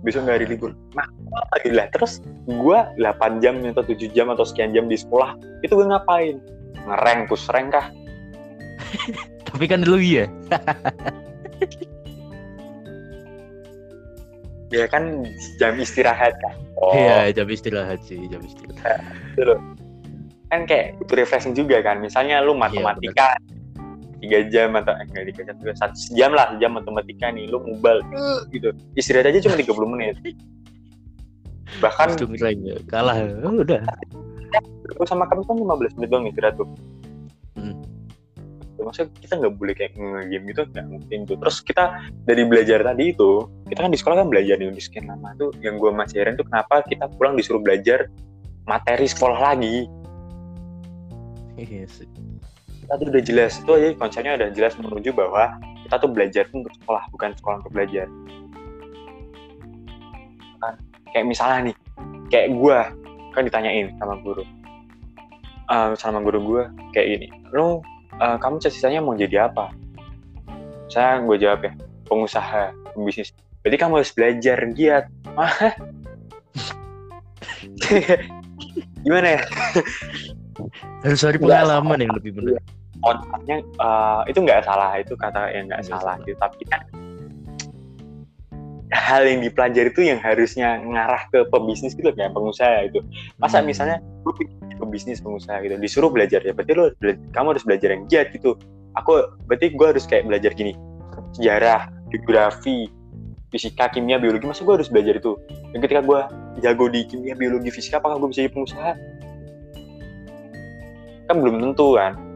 [0.00, 0.72] Besok nggak hari libur.
[0.96, 1.06] Nah
[1.54, 5.72] lagi lah terus gua 8 jam atau 7 jam atau sekian jam di sekolah itu
[5.76, 6.40] gue ngapain?
[6.88, 7.86] Ngereng push rank kah?
[9.50, 10.26] Tapi kan dulu iya.
[14.74, 15.26] ya kan
[15.58, 16.54] jam istirahat kan?
[16.80, 16.96] Oh.
[16.96, 19.04] Iya, jam istirahat sih, jam istirahat.
[19.36, 19.60] loh.
[20.50, 22.02] kan kayak itu refreshing juga kan?
[22.02, 23.38] Misalnya lu matematika
[24.20, 27.58] tiga jam atau eh, enggak tiga jam juga satu jam lah jam matematika nih lu
[27.64, 30.16] mubal eh, gitu istirahat aja cuma 30 menit
[31.78, 32.76] bahkan ngereng ya.
[32.90, 33.16] Kalah.
[33.46, 33.78] Oh, udah.
[34.90, 36.68] gue sama kami kan 15 menit doang istirahat tuh
[37.54, 37.76] Hmm.
[38.80, 41.84] maksudnya kita nggak boleh kayak nge-game gitu nggak mungkin tuh terus kita
[42.24, 45.52] dari belajar tadi itu kita kan di sekolah kan belajar nih di sekian lama tuh
[45.60, 48.08] yang gue masih heran tuh kenapa kita pulang disuruh belajar
[48.64, 49.84] materi sekolah lagi
[51.60, 52.08] Iya sih.
[52.90, 53.52] Kita tuh udah jelas.
[53.62, 57.56] Itu aja konsepnya udah jelas menuju bahwa kita tuh belajar tuh untuk sekolah bukan sekolah
[57.62, 58.10] untuk belajar.
[60.58, 60.74] Kan
[61.14, 61.76] kayak misalnya nih
[62.34, 62.78] kayak gue
[63.30, 64.42] kan ditanyain sama guru.
[65.70, 67.78] Eh, sama guru gue kayak gini lu
[68.18, 69.70] eh, kamu cita-citanya mau jadi apa?
[70.90, 71.70] Saya gue jawab ya
[72.10, 73.30] pengusaha pembisnis.
[73.62, 75.06] Berarti kamu harus belajar giat.
[75.38, 75.78] Hah?
[79.06, 79.42] gimana ya?
[81.06, 82.58] Harus cari pengalaman yang lebih benar.
[83.00, 86.36] Konsepnya eh, itu nggak salah itu kata yang nggak salah gitu.
[86.36, 86.80] Tapi kan
[88.90, 92.98] hal yang dipelajari itu yang harusnya ngarah ke pebisnis gitu kayak pengusaha itu
[93.38, 93.70] masa Hmm.
[93.70, 94.34] misalnya lu
[94.82, 96.90] pebisnis pengusaha gitu disuruh belajar ya berarti lu
[97.30, 98.58] kamu harus belajar yang giat gitu.
[98.98, 100.74] Aku berarti gue harus kayak belajar gini
[101.38, 102.90] sejarah geografi
[103.54, 105.38] fisika kimia biologi masa gue harus belajar itu?
[105.70, 106.20] Dan ketika gue
[106.58, 108.92] jago di kimia biologi fisika apakah gue bisa jadi pengusaha?
[111.30, 112.29] Kan belum tentu kan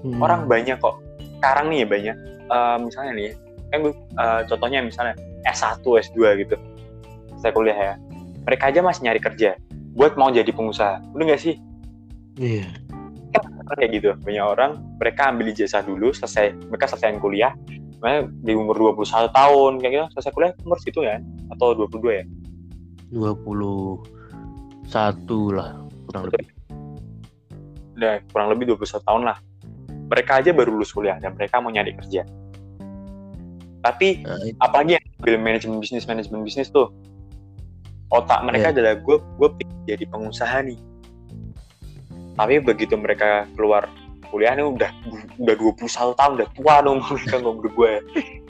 [0.00, 0.20] Hmm.
[0.20, 0.96] orang banyak kok.
[1.40, 2.16] Sekarang nih ya banyak.
[2.50, 3.30] Eh, misalnya nih
[3.70, 5.14] kan eh, contohnya misalnya
[5.46, 6.56] S1 S2 gitu.
[7.40, 7.94] Saya kuliah ya.
[8.44, 9.56] Mereka aja masih nyari kerja
[9.94, 11.00] buat mau jadi pengusaha.
[11.12, 11.56] Udah nggak sih?
[12.40, 12.68] Iya.
[13.30, 14.10] kan kayak gitu.
[14.26, 17.54] Banyak orang mereka ambil ijazah dulu selesai mereka selesai kuliah.
[18.42, 20.06] Di umur 21 tahun kayak gitu.
[20.18, 21.22] Selesai kuliah umur situ ya
[21.54, 22.24] atau 22 ya?
[23.14, 24.02] 21
[25.54, 25.70] lah
[26.10, 26.46] kurang lebih.
[28.00, 29.38] udah kurang lebih 21 tahun lah
[30.10, 32.26] mereka aja baru lulus kuliah dan mereka mau nyari kerja.
[33.80, 36.90] Tapi Nah, itu- apalagi yang ambil manajemen bisnis manajemen bisnis tuh
[38.10, 38.74] otak mereka Iya.
[38.76, 40.78] adalah gue gue pengen jadi pengusaha nih.
[42.34, 43.86] Tapi begitu mereka keluar
[44.28, 44.90] kuliah nih udah
[45.38, 47.92] udah 21 tahun udah tua dong mereka ngobrol gue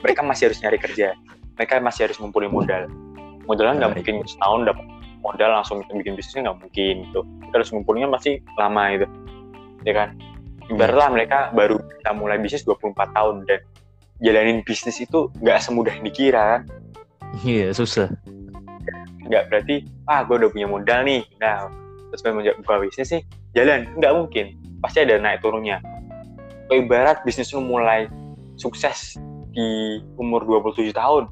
[0.01, 1.12] mereka masih harus nyari kerja.
[1.55, 2.88] Mereka masih harus ngumpulin modal.
[3.44, 4.87] Modalnya nggak Nah, mungkin setahun dapat
[5.20, 7.20] modal langsung bikin bisnisnya nggak mungkin gitu.
[7.44, 9.07] Kita harus ngumpulinnya pasti lama itu
[9.81, 10.09] ya kan
[10.70, 13.61] ibaratlah mereka baru bisa mulai bisnis 24 tahun dan
[14.18, 16.42] jalanin bisnis itu nggak semudah yang dikira.
[16.56, 16.62] Kan
[17.42, 18.09] Iya, susah.
[19.20, 21.70] nggak berarti ah gue udah punya modal nih nah
[22.11, 23.87] terus pengen menja- buka bisnis sih jalan.
[23.94, 24.46] Nggak mungkin.
[24.80, 25.78] Pasti ada naik turunnya.
[26.66, 28.06] Ibarat bisnis lu mulai
[28.56, 29.14] sukses
[29.50, 29.66] di
[30.16, 31.26] umur 27 tahun.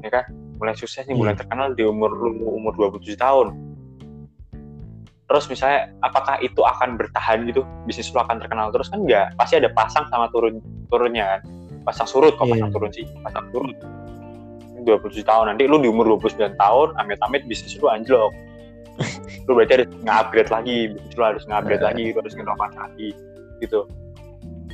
[0.00, 0.24] Ya kan?
[0.58, 1.42] Mulai sukses nih mulai Iya.
[1.42, 3.54] terkenal di umur lu umur 27 tahun
[5.28, 7.60] terus misalnya apakah itu akan bertahan gitu?
[7.84, 9.04] Bisnis lu akan terkenal terus kan?
[9.04, 11.40] Enggak pasti ada pasang sama turun turunnya kan?
[11.84, 12.74] Pasang surut kok pasang Iya.
[12.74, 13.04] turun sih?
[13.20, 13.76] Pasang surut
[14.88, 15.52] 27 tahun.
[15.52, 18.32] Nanti lu di umur 29 tahun amit-amit bisnis lu anjlok.
[19.46, 20.78] Lu berarti harus nge-upgrade lagi.
[20.96, 21.88] Bisnis lu harus nge-upgrade Iya.
[21.92, 23.08] lagi lu harus nge lagi
[23.62, 23.80] gitu.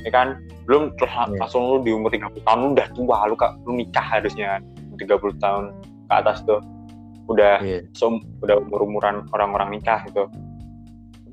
[0.01, 0.27] Ya kan?
[0.65, 1.35] Belum terus Iya.
[1.39, 4.61] langsung lu di umur 30 tahun lu udah tua lu kak lu nikah harusnya kan?
[4.97, 5.63] 30 tahun
[6.07, 6.63] ke atas tuh.
[7.27, 7.85] Udah Iya.
[7.93, 10.25] so, udah umur umuran orang-orang nikah gitu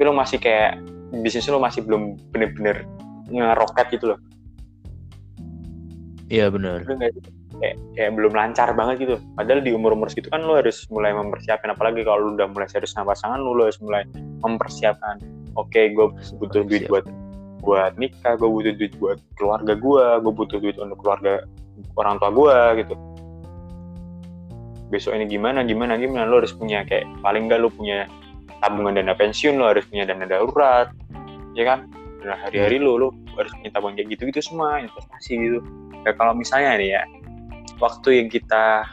[0.03, 0.83] tapi lu masih kayak
[1.23, 2.83] bisnis lu masih belum bener-bener
[3.31, 4.19] ngeroket gitu loh.
[6.27, 6.83] Iya benar.
[6.91, 9.17] Kayak, kayak belum lancar banget gitu.
[9.39, 12.67] Padahal di umur umur segitu kan lu harus mulai mempersiapkan apalagi kalau lu udah mulai
[12.67, 14.03] serius sama pasangan lu, lu harus mulai
[14.43, 15.23] mempersiapkan.
[15.55, 16.11] Oke gue
[16.43, 17.07] butuh duit buat
[17.63, 21.47] buat nikah gue butuh duit buat keluarga gue gue butuh duit untuk keluarga
[21.95, 22.95] orang tua gue gitu.
[24.91, 26.27] Besok ini gimana gimana gimana?
[26.27, 28.11] Lo harus punya kayak paling nggak lo punya
[28.63, 30.89] tabungan dana pensiun lo harus punya dana darurat
[31.53, 31.91] ya kan?
[32.23, 35.59] Dan hari-hari lo lo harus punya tabungan kayak gitu gitu semua investasi gitu.
[36.07, 37.03] Ya kalau misalnya nih ya
[37.77, 38.87] waktu yang kita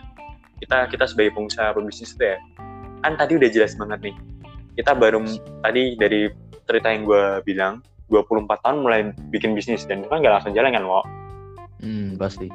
[0.59, 2.37] kita kita sebagai pengusaha pebisnis itu ya
[2.99, 4.15] kan tadi udah jelas banget nih.
[4.75, 5.21] Kita baru
[5.61, 6.27] tadi dari
[6.65, 7.79] cerita yang gue bilang
[8.09, 11.01] 24 tahun mulai bikin bisnis dan itu kan gak langsung jalan kan Wo
[11.79, 12.51] Hmm, pasti.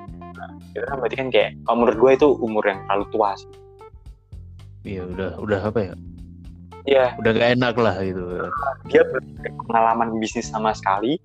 [0.77, 3.49] itu kan berarti kan kayak kalau menurut gue itu umur yang terlalu tua sih.
[4.85, 5.95] Iya, udah udah apa ya?
[6.85, 8.23] Iya, Udah gak enak lah gitu.
[8.93, 9.03] dia
[9.65, 11.17] pengalaman bisnis sama sekali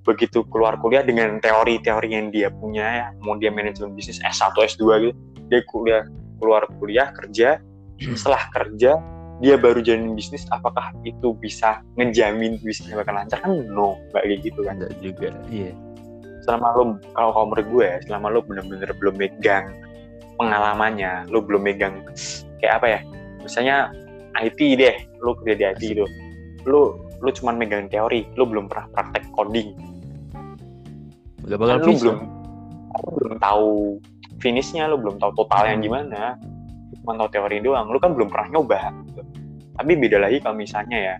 [0.00, 4.84] begitu keluar kuliah dengan teori-teori yang dia punya ya mau dia manajemen bisnis S1 S2
[5.00, 5.12] gitu
[5.52, 6.02] dia kuliah
[6.40, 7.60] keluar kuliah kerja
[8.16, 8.96] setelah kerja
[9.40, 14.40] dia baru jalanin bisnis apakah itu bisa ngejamin bisnisnya bakal lancar kan no nggak kayak
[14.44, 15.28] gitu kan Enggak juga.
[15.52, 15.72] Iya.
[16.48, 19.68] selama lo kalau menurut gue ya, selama lo bener-bener belum megang
[20.40, 22.00] pengalamannya lo belum megang
[22.60, 23.00] kayak apa ya
[23.44, 23.90] misalnya
[24.38, 26.06] IT deh lo kerja di IT gitu.
[26.68, 29.68] Lo lo cuman megang teori lo belum pernah praktek coding.
[31.44, 32.00] Gak bakal kan bisa.
[32.00, 32.18] belum
[32.90, 33.72] lo belum tahu
[34.40, 36.22] finishnya lo belum tahu totalnya gimana.
[37.00, 38.80] Cuma tahu teori doang lo kan belum pernah nyoba.
[39.08, 39.22] Gitu.
[39.80, 41.14] tapi beda lagi kalau misalnya ya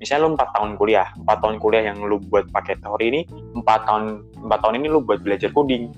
[0.00, 3.20] misalnya lo empat tahun kuliah empat tahun kuliah yang lo buat pakai teori ini
[3.52, 5.92] empat tahun empat tahun ini lo buat belajar coding.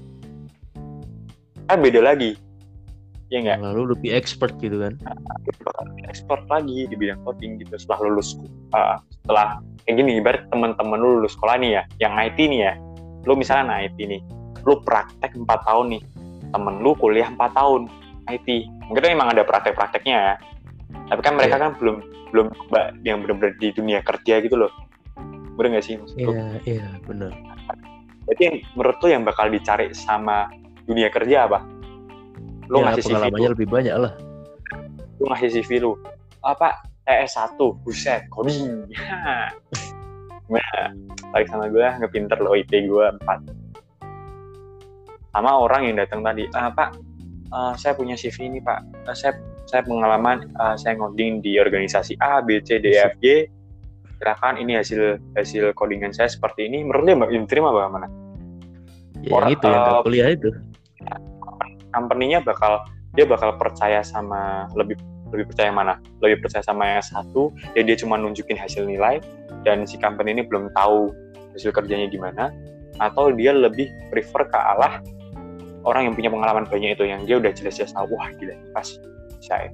[1.71, 2.35] Kan beda lagi
[3.29, 4.97] ya nggak Lalu lebih expert gitu kan.
[6.09, 8.41] expert lagi di bidang coding gitu setelah lulus
[8.73, 12.73] uh, setelah kayak gini ibarat teman-teman lu lulus sekolah nih ya yang IT nih ya
[13.29, 14.21] lu misalnya anak IT nih
[14.65, 16.03] lu praktek 4 tahun nih
[16.57, 17.93] temen lu kuliah 4 tahun
[18.33, 18.49] IT
[18.89, 20.35] mungkin emang ada praktek-prakteknya ya
[21.13, 22.01] tapi kan mereka kan belum
[22.33, 22.47] belum
[23.05, 24.73] yang benar-benar di dunia kerja gitu loh
[25.59, 26.17] bener gak sih maksud?
[26.23, 27.35] Iya, iya, benar.
[28.31, 30.47] Jadi yang menurut lu yang bakal dicari sama
[30.87, 31.67] dunia kerja apa?
[32.69, 34.13] Lu Ya, ngasih CV pengalamannya lu, lebih banyak lah.
[35.19, 35.93] lu ngasih CV lu.
[36.45, 36.69] Apa?
[37.09, 38.85] TS1, buset, coding.
[40.53, 40.93] nah,
[41.33, 45.33] tarik sama gue, ngepinter lo IP gue 4.
[45.33, 47.01] Sama orang yang datang tadi, ah, Pak,
[47.49, 49.33] eh, saya punya CV ini Pak, Eh, saya
[49.65, 53.49] saya pengalaman, eh, saya ngoding di organisasi A, B, C, D, E, F, G,
[54.19, 58.07] gerakan ini hasil hasil codingan saya seperti ini menurut dia mbak diterima bagaimana
[59.23, 60.51] ya, yang itu yang uh, kuliah itu
[61.93, 62.85] company-nya bakal
[63.17, 64.97] dia bakal percaya sama lebih
[65.29, 66.01] lebih percaya mana?
[66.25, 69.21] Lebih percaya sama yang satu ya dia cuma nunjukin hasil nilai
[69.65, 71.13] dan si company ini belum tahu
[71.57, 72.53] hasil kerjanya gimana
[72.99, 75.01] atau dia lebih prefer ke arah
[75.87, 78.89] orang yang punya pengalaman banyak itu yang dia udah jelas-jelas tahu wah gila pas
[79.41, 79.71] saya.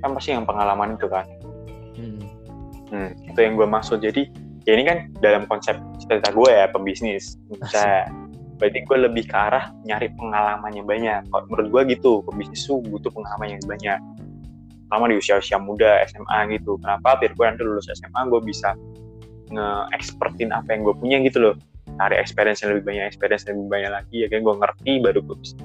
[0.00, 1.26] Kan pasti yang pengalaman itu kan?
[1.96, 2.20] Hmm.
[2.86, 4.00] Hmm, itu yang gue maksud.
[4.00, 4.30] Jadi
[4.64, 8.10] ya ini kan dalam konsep cerita gue ya pebisnis bisa
[8.56, 11.20] berarti gue lebih ke arah nyari pengalaman yang banyak.
[11.28, 13.98] Kalau menurut gue gitu pebisnis tuh butuh pengalaman yang banyak.
[14.86, 16.80] Sama di usia-usia muda SMA gitu.
[16.80, 17.20] Kenapa?
[17.20, 18.72] Biar gue nanti lulus SMA gue bisa
[19.52, 21.54] nge-expertin apa yang gue punya gitu loh.
[21.96, 24.40] Cari experience yang lebih banyak experience yang lebih banyak lagi ya kan?
[24.40, 25.56] Gue ngerti baru gue bisa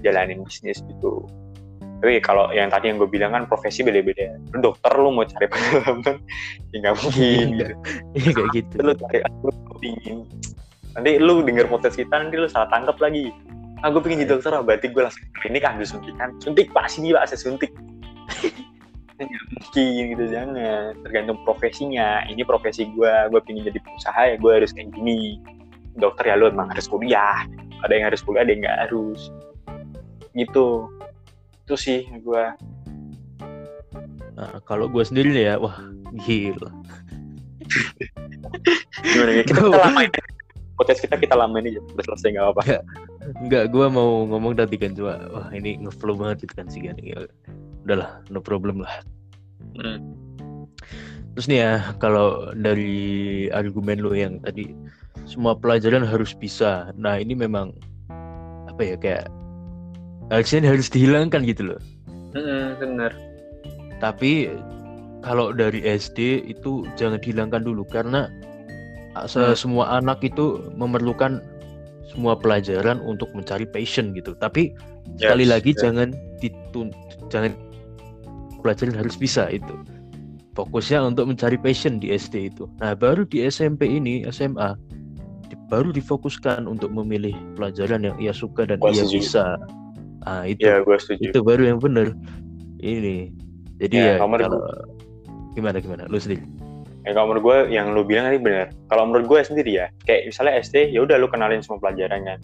[0.00, 1.28] jalanin bisnis gitu.
[2.00, 4.40] Tapi kalau yang tadi yang gue bilang kan profesi beda-beda.
[4.56, 6.16] Lu dokter lu mau cari pengalaman
[6.72, 7.74] ya nggak mungkin gitu.
[8.16, 8.76] iya kayak gitu.
[8.80, 10.18] Lu cari lu pingin
[10.94, 13.30] nanti lu denger podcast kita nanti lu salah tangkap lagi.
[13.80, 16.28] Ah gue pengen jadi dokter ah, berarti gue langsung ini kan suntikan.
[16.42, 17.72] Suntik pak sini pak saya suntik.
[19.20, 20.96] Mungkin gitu jangan.
[21.06, 22.24] Tergantung profesinya.
[22.28, 25.40] Ini profesi gue gue pengen jadi pengusaha ya gue harus kayak gini.
[25.96, 27.46] Dokter ya lu emang harus kuliah.
[27.86, 29.20] Ada yang harus kuliah ada yang nggak harus.
[30.36, 30.68] Gitu.
[31.64, 32.44] Itu sih gue
[34.34, 35.76] nah, kalau gue sendiri ya wah
[36.26, 36.72] gila.
[39.00, 39.42] Gimana ya?
[39.46, 40.10] Kita, kita lamain
[40.80, 42.62] podcast kita kita lamain aja udah selesai nggak apa-apa.
[43.44, 46.96] Enggak, gue mau ngomong tadi kan cuma wah ini ngeflow banget gitu kan sih kan
[47.84, 49.04] udahlah no problem lah.
[49.76, 50.16] Hmm.
[51.36, 54.72] terus nih ya kalau dari argumen lo yang tadi
[55.28, 56.90] semua pelajaran harus bisa.
[56.96, 57.76] Nah ini memang
[58.66, 59.28] apa ya kayak
[60.32, 61.80] aksen harus dihilangkan gitu loh.
[62.34, 63.12] Mm, bener
[64.00, 64.48] tapi
[65.20, 67.84] kalau dari SD itu jangan dihilangkan dulu.
[67.84, 68.49] Karena hmm.
[69.58, 71.42] Semua anak itu memerlukan
[72.10, 74.34] semua pelajaran untuk mencari passion gitu.
[74.38, 74.74] Tapi
[75.16, 75.80] yes, sekali lagi yes.
[75.82, 76.08] jangan
[76.42, 76.90] ditun
[77.30, 77.54] jangan
[78.62, 79.74] pelajaran harus bisa itu.
[80.58, 82.66] Fokusnya untuk mencari passion di SD itu.
[82.82, 84.74] Nah baru di SMP ini SMA
[85.70, 89.54] baru difokuskan untuk memilih pelajaran yang ia suka dan ia bisa.
[90.26, 90.66] Ah itu.
[90.66, 91.30] Ya, gue setuju.
[91.30, 92.10] itu baru yang benar.
[92.82, 93.30] Ini.
[93.78, 94.60] Jadi ya, ya kalau
[95.54, 96.10] gimana gimana?
[96.10, 96.42] Lu sendiri
[97.10, 98.70] ya kalau menurut gue yang lu bilang tadi benar.
[98.86, 102.38] Kalau menurut gue sendiri ya kayak misalnya SD ya udah lu kenalin semua pelajaran kan.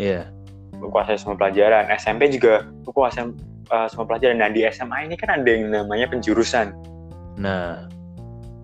[0.00, 0.24] Iya.
[0.24, 0.80] Yeah.
[0.80, 1.92] lu kuasai semua pelajaran.
[1.92, 3.28] SMP juga lu kuasai
[3.68, 4.40] uh, semua pelajaran.
[4.40, 6.72] Dan di SMA ini kan ada yang namanya penjurusan.
[7.36, 7.84] Nah.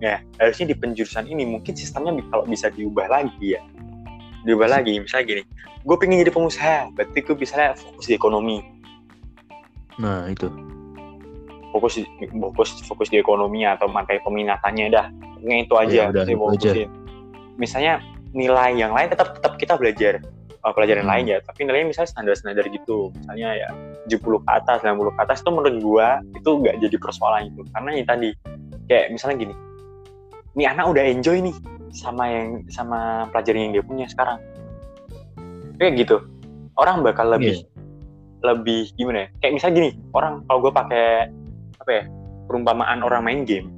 [0.01, 3.61] Ya harusnya di penjurusan ini mungkin sistemnya kalau bisa diubah lagi ya.
[4.49, 5.43] Diubah lagi misalnya gini.
[5.85, 8.65] Gue pengen jadi pengusaha berarti gue bisa fokus di ekonomi.
[10.01, 10.49] Nah itu
[11.75, 11.99] fokus
[12.31, 15.11] fokus fokus di ekonomi atau pakai peminatannya dah.
[15.11, 16.23] Pokoknya itu aja ya, udah,
[17.59, 17.99] misalnya
[18.31, 20.23] nilai yang lain tetap tetap kita belajar
[20.63, 21.11] uh, pelajaran hmm.
[21.11, 21.37] lain ya.
[21.43, 23.11] Tapi nilainya misalnya standar standar gitu.
[23.19, 23.69] Misalnya ya
[24.07, 27.61] 70 ke atas 90 ke atas itu menurut gua itu nggak jadi persoalan itu.
[27.75, 28.29] Karena yang tadi
[28.87, 29.55] kayak misalnya gini
[30.55, 31.55] ini anak udah enjoy nih
[31.91, 34.39] sama yang sama pelajaran yang dia punya sekarang.
[35.75, 36.17] Kayak gitu.
[36.79, 38.55] Orang bakal lebih yeah.
[38.55, 39.27] lebih gimana ya?
[39.43, 41.07] Kayak misalnya gini orang kalau gue pakai
[41.85, 42.05] apa ya
[42.49, 43.69] perumpamaan orang main game.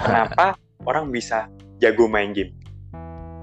[0.00, 0.56] Kenapa
[0.88, 1.52] orang bisa
[1.84, 2.56] jago main game?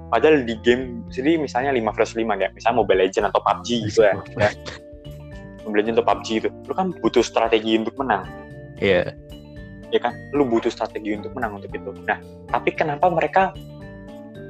[0.10, 4.02] Padahal di game sendiri misalnya 5 versus 5 kayak misalnya Mobile Legend atau PUBG gitu
[4.02, 4.50] ya, ya.
[5.62, 6.50] Mobile Legend atau PUBG itu.
[6.66, 8.26] Lu kan butuh strategi untuk menang.
[8.82, 9.14] Iya.
[9.14, 9.28] Yeah
[9.92, 10.14] ya kan?
[10.36, 11.92] Lu butuh strategi untuk menang untuk itu.
[12.04, 12.20] Nah
[12.52, 13.56] tapi kenapa mereka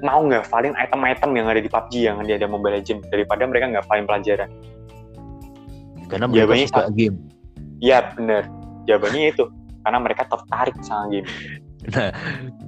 [0.06, 3.66] mau nggak ngafalin item-item yang ada di PUBG yang ada di Mobile Legends daripada mereka
[3.70, 4.50] nggak ngafalin pelajaran?
[6.08, 7.18] Karena mereka jawabannya suka game
[7.84, 8.48] iya bener.
[8.86, 9.46] Jawabannya itu.
[9.84, 11.30] Karena mereka tertarik sama game.
[11.88, 12.12] Nah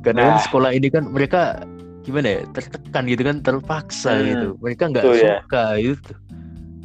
[0.06, 1.65] karena nah, sekolah ini kan mereka
[2.08, 4.48] gimana ya tertekan gitu kan terpaksa hmm, gitu.
[4.63, 5.15] Mereka nggak ya.
[5.43, 5.84] suka ya.
[5.84, 6.13] gitu.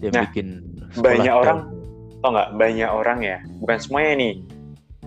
[0.03, 0.47] Yang nah, bikin
[0.99, 1.59] banyak orang
[2.19, 2.49] tau nggak?
[2.59, 3.39] Banyak orang ya.
[3.63, 4.35] Bukan semuanya nih.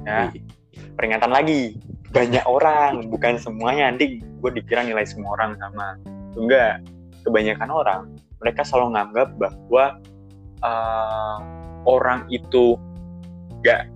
[0.07, 0.41] Ya iya.
[0.95, 1.61] peringatan lagi.
[2.15, 2.91] Banyak orang.
[3.11, 3.91] Bukan semuanya.
[3.91, 5.99] Nanti gue dikira nilai semua orang sama.
[6.37, 6.85] Enggak
[7.27, 8.01] kebanyakan orang
[8.39, 9.85] mereka selalu nganggap bahwa
[10.63, 11.37] uh,
[11.83, 12.77] orang itu
[13.65, 13.89] gak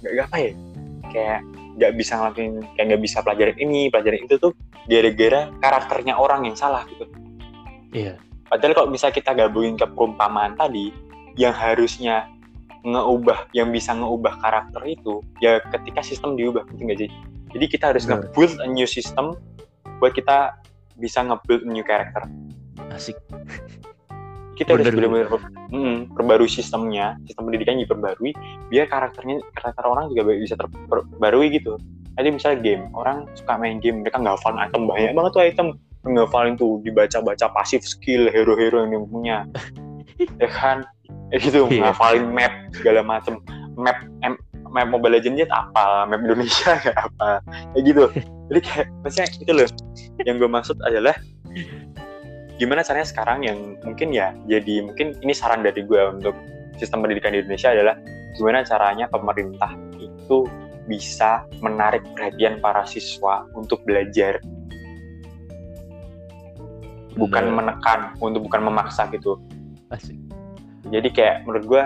[0.00, 0.52] gak apa ya
[1.10, 1.40] kayak
[1.80, 4.52] gak bisa ngelakuin kayak gak bisa pelajaran ini pelajaran itu tuh
[4.90, 7.06] gara-gara karakternya orang yang salah gitu.
[7.94, 8.18] Iya.
[8.50, 10.90] Padahal kalau bisa kita gabungin ke perumpamaan tadi
[11.38, 12.26] yang harusnya
[12.82, 17.10] ngeubah yang bisa ngeubah karakter itu ya ketika sistem diubah gitu nggak sih?
[17.50, 18.30] Jadi kita harus nge
[18.62, 19.38] a new system
[20.02, 20.58] buat kita
[20.98, 22.26] bisa nge-build new character.
[22.90, 23.16] Asik
[24.60, 25.32] kita harus benar-benar
[25.72, 28.36] mm, perbarui sistemnya sistem pendidikan diperbarui
[28.68, 31.80] biar karakternya karakter orang juga bisa terperbarui gitu.
[32.14, 35.68] Tadi misalnya game orang suka main game mereka nggak hafal item banyak banget tuh item.
[36.00, 39.38] Ngafalin tuh dibaca-baca pasif skill hero-hero yang dia punya.
[40.36, 40.84] Ya kan?
[41.32, 41.92] Ya gitu Iya.
[41.92, 43.40] ngafalin map segala macem.
[43.72, 44.36] Map em,
[44.68, 47.40] map Mobile Legends apa map Indonesia kayak apa.
[47.72, 48.04] Kayak gitu.
[48.52, 49.68] Jadi kayak maksudnya itu loh.
[50.28, 51.16] Yang gue maksud adalah
[52.60, 56.36] gimana caranya sekarang yang mungkin ya jadi mungkin ini saran dari gue untuk
[56.76, 57.96] sistem pendidikan di Indonesia adalah
[58.36, 60.44] gimana caranya pemerintah itu
[60.84, 64.44] bisa menarik perhatian para siswa untuk belajar
[67.16, 67.56] bukan Bener.
[67.64, 69.40] menekan untuk bukan memaksa gitu
[69.88, 70.20] Asik.
[70.92, 71.84] jadi kayak menurut gue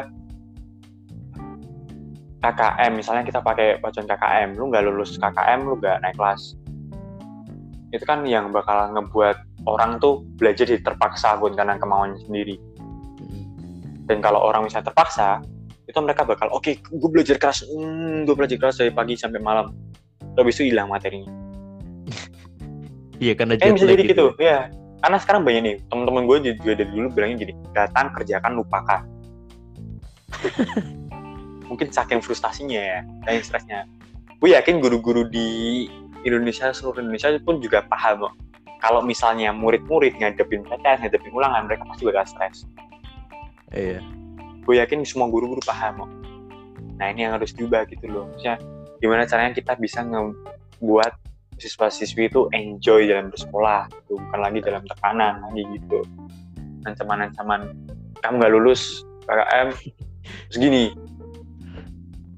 [2.43, 6.59] KKM misalnya kita pakai bacaan KKM lu nggak lulus KKM lu nggak naik kelas
[7.95, 12.57] itu kan yang bakal ngebuat orang tuh belajar jadi terpaksa bukan karena kemauannya sendiri.
[13.25, 13.45] Mm.
[14.05, 15.41] dan kalau orang misalnya terpaksa
[15.85, 17.65] itu mereka bakal oke gue belajar keras.
[17.65, 19.73] Hmm, gue belajar keras dari pagi sampai malam.
[20.35, 21.31] Habis itu hilang materinya.
[23.23, 24.43] Iya karena eh bisa jadi gitu ya.
[24.43, 24.61] ya
[24.99, 29.07] karena sekarang banyak nih teman-teman gue juga dari dulu bilangnya gini datang kerjakan lupakan.
[31.71, 33.87] Mungkin saking frustasinya ya saking stresnya.
[34.43, 35.87] Gue yakin guru-guru di
[36.27, 38.35] Indonesia seluruh Indonesia pun juga paham kok
[38.85, 42.69] kalau misalnya murid-murid ngadepin PTS, ngadepin ulangan mereka pasti bakal stres.
[43.75, 43.99] Iya.
[44.65, 46.07] gue yakin semua guru-guru paham
[46.95, 48.31] nah ini yang harus diubah gitu loh.
[48.31, 48.57] Maksudnya
[49.03, 51.13] gimana caranya kita bisa ngebuat
[51.59, 54.15] siswa-siswi itu enjoy dalam bersekolah gitu.
[54.15, 56.07] bukan lagi dalam tekanan lagi gitu.
[56.87, 57.75] Ancaman-ancaman
[58.23, 59.69] kamu nggak lulus KKM
[60.55, 60.95] segini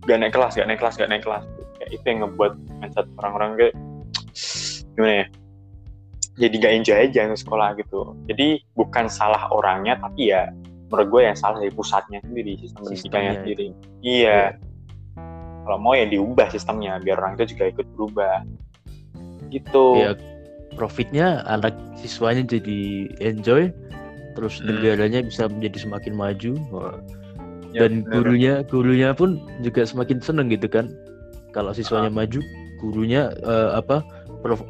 [0.08, 1.44] gak naik kelas gak naik kelas gak naik kelas.
[1.76, 3.74] Kayak itu yang ngebuat mindset orang-orang kayak
[4.96, 5.26] gimana ya
[6.36, 8.12] jadi gak enjoy aja ke sekolah gitu.
[8.28, 10.52] Jadi bukan salah orangnya tapi ya
[10.92, 13.66] menurut gue yang salah dari pusatnya sendiri sistem pendidikannya Sistemnya sendiri.
[14.04, 14.40] Iya.
[15.66, 18.46] Kalau mau ya diubah sistemnya biar orang itu juga ikut berubah.
[19.50, 19.84] Gitu.
[19.98, 20.12] Ya
[20.76, 23.72] profitnya anak siswanya jadi enjoy,
[24.36, 24.76] terus Hmm.
[24.76, 26.52] negaranya bisa menjadi semakin maju.
[27.74, 28.12] Ya, dan bener.
[28.12, 30.92] gurunya gurunya pun juga semakin seneng gitu kan.
[31.56, 32.16] Kalau siswanya Ah.
[32.22, 32.40] maju
[32.78, 34.04] gurunya eh, apa
[34.44, 34.68] prof-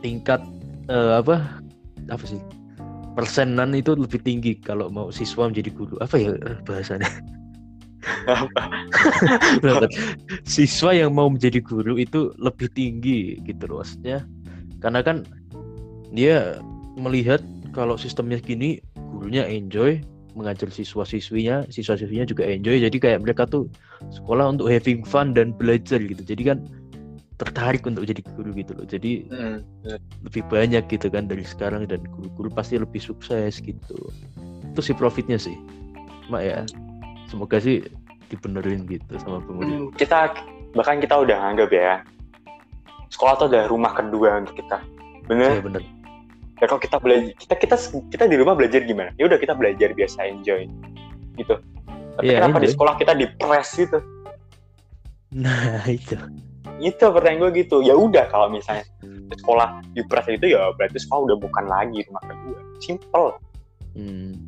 [0.00, 0.40] tingkat
[0.88, 1.60] eh, apa?
[2.08, 2.40] Apa sih?
[3.14, 5.94] Persenan itu lebih tinggi kalau mau siswa menjadi guru.
[6.00, 7.08] Apa ya eh, bahasanya?
[10.48, 14.24] Siswa yang mau menjadi guru itu lebih tinggi gitu loh maksudnya.
[14.80, 15.28] Karena kan
[16.10, 16.56] dia
[16.96, 17.44] melihat
[17.76, 20.00] kalau sistemnya gini gurunya enjoy
[20.32, 22.80] mengajar siswa-siswinya siswa-siswinya juga enjoy.
[22.80, 23.68] Jadi kayak mereka tuh
[24.08, 26.22] sekolah untuk having fun dan belajar gitu.
[26.24, 26.58] Jadi kan
[27.40, 28.84] tertarik untuk jadi guru gitu loh.
[28.84, 29.58] Jadi Mm,
[30.28, 33.96] lebih banyak gitu kan dari sekarang dan guru-guru pasti lebih sukses gitu.
[34.70, 35.56] Itu sih profitnya sih
[36.28, 36.60] mak ya.
[37.32, 37.80] Semoga sih
[38.28, 39.88] dibenerin gitu sama pemerintah.
[39.88, 40.18] Mm, kita
[40.76, 42.04] bahkan kita udah anggap ya
[43.10, 44.78] sekolah tuh udah rumah kedua untuk kita.
[45.26, 45.58] Bener?
[45.58, 45.82] Iya bener.
[46.60, 47.76] Ya kalau kita belajar kita kita
[48.12, 49.10] kita di rumah belajar gimana?
[49.16, 50.68] Ya udah kita belajar biasa enjoy.
[51.34, 51.56] Gitu.
[52.20, 52.74] Tapi Iya, kenapa di enjoy.
[52.76, 53.98] sekolah kita dipres gitu?
[55.32, 56.14] Nah itu
[56.80, 57.84] itu pertanyaan gue gitu.
[57.84, 62.24] Ya udah kalau misalnya di sekolah dipres itu ya berarti sekolah udah bukan lagi rumah
[62.24, 62.58] kedua.
[62.80, 63.28] Simple.
[63.90, 64.46] Hmm.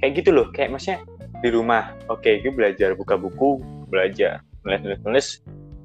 [0.00, 1.04] kayak gitu loh kayak maksudnya
[1.44, 3.60] di rumah oke gue belajar buka buku
[3.92, 5.26] belajar nulis nulis nulis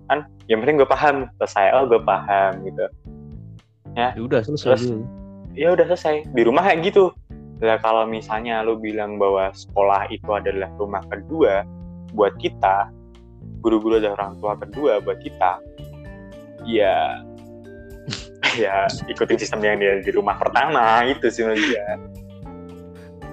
[0.08, 0.26] kan?
[0.48, 2.86] Yang penting gue paham selesai oh gue paham gitu.
[4.00, 5.04] Ya udah selesai Terus- dulu.
[5.60, 6.16] ya udah selesai.
[6.32, 7.12] Di rumah kayak gitu.
[7.60, 11.68] Lah kalau misalnya lu bilang bahwa sekolah itu adalah rumah kedua
[12.16, 12.88] buat kita
[13.60, 15.52] guru-guru adalah orang tua kedua buat kita.
[16.68, 17.24] Ya
[18.62, 22.00] ya ikutin sistem yang dia di rumah pertama itu sih dia.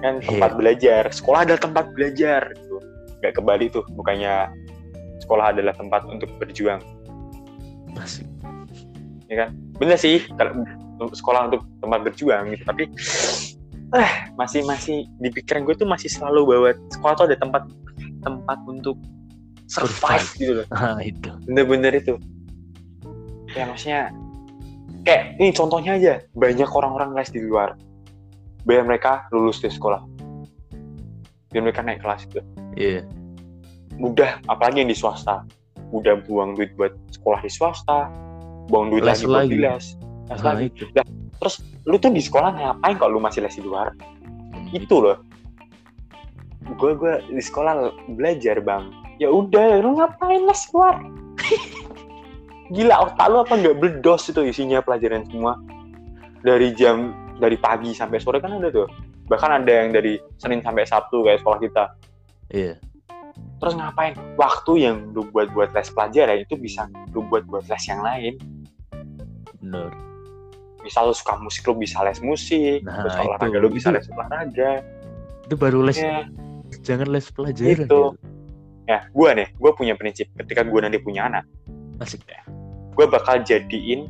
[0.03, 1.09] Kan tempat belajar.
[1.09, 2.77] Sekolah adalah tempat belajar gitu.
[3.23, 4.51] Nggak kembali tuh bukannya
[5.25, 6.79] sekolah adalah tempat untuk berjuang.
[7.97, 8.29] Asik.
[9.77, 10.63] bener sih kalau
[11.13, 12.83] sekolah untuk tempat berjuang gitu tapi
[13.95, 17.63] eh masih masih di pikiran gue tuh masih selalu bahwa sekolah tuh ada tempat
[18.25, 18.97] tempat untuk
[19.67, 20.27] survive Survive.
[20.39, 20.67] gitu loh.
[20.75, 21.29] Ah itu.
[21.45, 22.15] Bener-bener itu.
[23.55, 24.11] Ya maksudnya
[25.03, 26.13] kayak ini contohnya aja.
[26.33, 27.75] Banyak orang-orang les di luar.
[28.63, 30.03] Biar mereka lulus di sekolah.
[31.51, 32.41] Biar mereka naik kelas gitu.
[32.79, 33.03] Iya.
[33.99, 35.43] Mudah apalagi yang di swasta.
[35.91, 38.11] Udah buang duit buat sekolah di swasta.
[38.67, 39.51] Buang duit Les lagi buat lagi.
[39.51, 39.85] di les.
[40.27, 40.65] Les ah, lagi.
[40.67, 40.83] itu.
[41.87, 43.95] Lu tuh di sekolah ngapain kalau lu masih les di luar?
[44.75, 45.17] Itu loh.
[46.75, 50.95] Gue gue di sekolah belajar bang ya udah lu ngapain les luar
[52.73, 55.55] gila otak lu apa nggak bledos itu isinya pelajaran semua?
[56.43, 58.87] Dari jam dari pagi sampai sore kan ada tuh.
[59.27, 61.83] Bahkan ada yang dari senin sampai sabtu kayak sekolah kita.
[62.51, 62.75] Iya.
[63.57, 64.13] Terus ngapain?
[64.37, 68.33] Waktu yang lu buat buat les pelajaran itu bisa lu buat buat les yang lain.
[69.59, 69.91] Bener.
[70.83, 72.85] Misal lu suka musik lu bisa les musik.
[72.85, 73.27] Nah, terus itu.
[73.27, 74.71] olahraga lu bisa Itu- les olahraga.
[75.47, 75.97] Itu baru les.
[75.99, 76.27] Ya
[76.83, 78.03] jangan les pelajaran Itu.
[78.11, 78.35] ya.
[78.87, 81.43] Ya gue nih gue punya prinsip ketika gue nanti punya anak
[81.99, 82.23] asik
[82.95, 84.07] gue bakal jadiin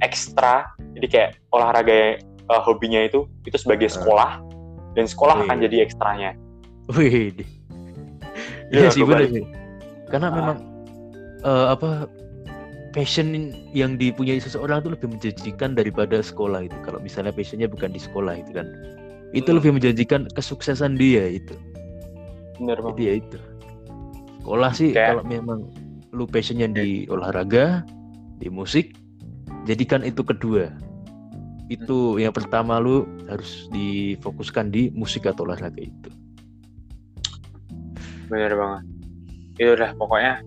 [0.00, 3.94] ekstra jadi kayak olahraga eh, hobinya itu itu sebagai Ah.
[3.98, 4.30] sekolah
[4.94, 5.64] dan sekolah akan Wih.
[5.68, 6.30] jadi ekstranya
[6.92, 7.32] Wih,
[8.68, 9.30] Iya, iya sih balik.
[9.32, 9.44] sih.
[10.10, 10.34] Karena Ah.
[10.34, 10.56] memang
[11.44, 12.08] eh, apa
[12.92, 16.76] passion yang dipunyai seseorang itu lebih menjanjikan daripada sekolah itu.
[16.82, 18.66] Kalau misalnya passionnya bukan di sekolah itu kan,
[19.32, 19.56] itu Hmm.
[19.60, 21.56] lebih menjanjikan kesuksesan dia itu.
[22.56, 23.36] Jadi banget ya itu.
[24.44, 25.58] Sekolah sih Kayak- kalau memang
[26.12, 27.80] lu passionnya di olahraga,
[28.36, 28.92] di musik,
[29.64, 30.68] jadikan itu kedua.
[31.66, 36.12] Itu yang pertama lu harus difokuskan di musik atau olahraga itu.
[38.24, 38.82] bener banget
[39.54, 40.40] itu udah pokoknya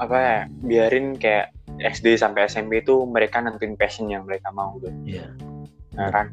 [0.00, 4.90] apa ya biarin kayak SD sampai SMP itu mereka nentuin passion yang mereka mau gitu
[5.04, 5.28] Iya.
[5.92, 6.32] nah, kan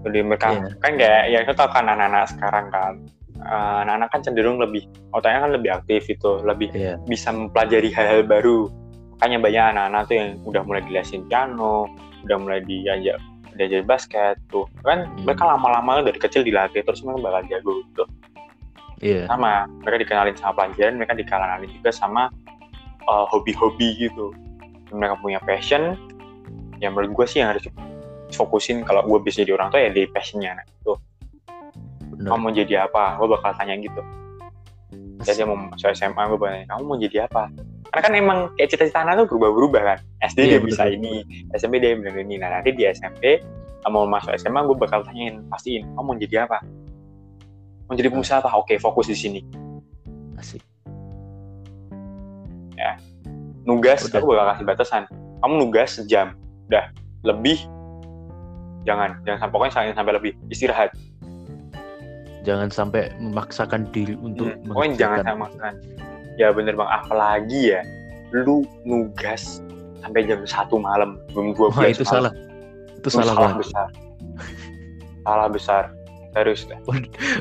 [0.00, 0.70] jadi mereka Iya.
[0.78, 2.94] kan kayak ya itu tau kan anak-anak sekarang kan
[3.42, 6.94] Eh, anak-anak kan cenderung lebih otaknya kan lebih aktif itu lebih Iya.
[7.10, 8.70] bisa mempelajari hal-hal baru
[9.18, 11.90] makanya banyak anak-anak tuh yang udah mulai dilesin piano
[12.22, 13.18] udah mulai diajak
[13.58, 15.26] diajar basket tuh kan Hmm.
[15.26, 18.04] mereka lama-lama dari kecil dilatih terus mereka bakal jago gitu
[19.02, 19.26] Iya.
[19.26, 22.22] sama mereka dikenalin sama pelajaran mereka dikenalin juga sama
[23.10, 24.30] uh, hobi-hobi gitu
[24.94, 25.98] mereka punya passion
[26.78, 27.66] yang menurut gue sih yang harus
[28.30, 30.94] fokusin kalau gue bisa jadi orang tua ya di passionnya nah, tuh
[32.12, 32.28] Bener.
[32.28, 33.16] kamu mau jadi apa?
[33.16, 34.02] Gue bakal tanya gitu.
[35.22, 37.42] Jadi mau masuk SMA gue bakal tanya kamu mau jadi apa?
[37.92, 39.98] Karena kan emang kayak cita-cita anak tuh berubah-berubah kan.
[40.24, 41.12] SD Iya, dia bener, bisa ini
[41.56, 42.36] SMP dia bilang ini.
[42.40, 43.40] Nah nanti di SMP
[43.88, 46.58] mau masuk SMA gue bakal tanyain pastiin kamu mau jadi apa?
[47.88, 48.50] Mau jadi pengusaha apa?
[48.60, 49.40] Oke fokus di sini.
[50.36, 50.62] Asik.
[53.62, 54.18] nugas Udah.
[54.18, 55.02] aku bakal kasih batasan.
[55.42, 56.34] Kamu nugas sejam
[56.66, 56.90] udah.
[57.22, 57.58] Lebih.
[58.82, 59.22] Jangan.
[59.22, 60.32] Jangan sampai pokoknya jangan sampai lebih.
[60.50, 60.90] Istirahat
[62.42, 65.72] Jangan sampai memaksakan diri untuk Hmm, pokoknya jangan makan
[66.34, 67.80] ya bener bang apalagi ya
[68.32, 69.60] lu nugas
[70.00, 72.32] sampai jam satu malam jam dua itu salah.
[72.98, 73.62] Itu salah banget.
[73.68, 73.86] besar
[75.22, 75.82] salah besar
[76.32, 76.78] serius dah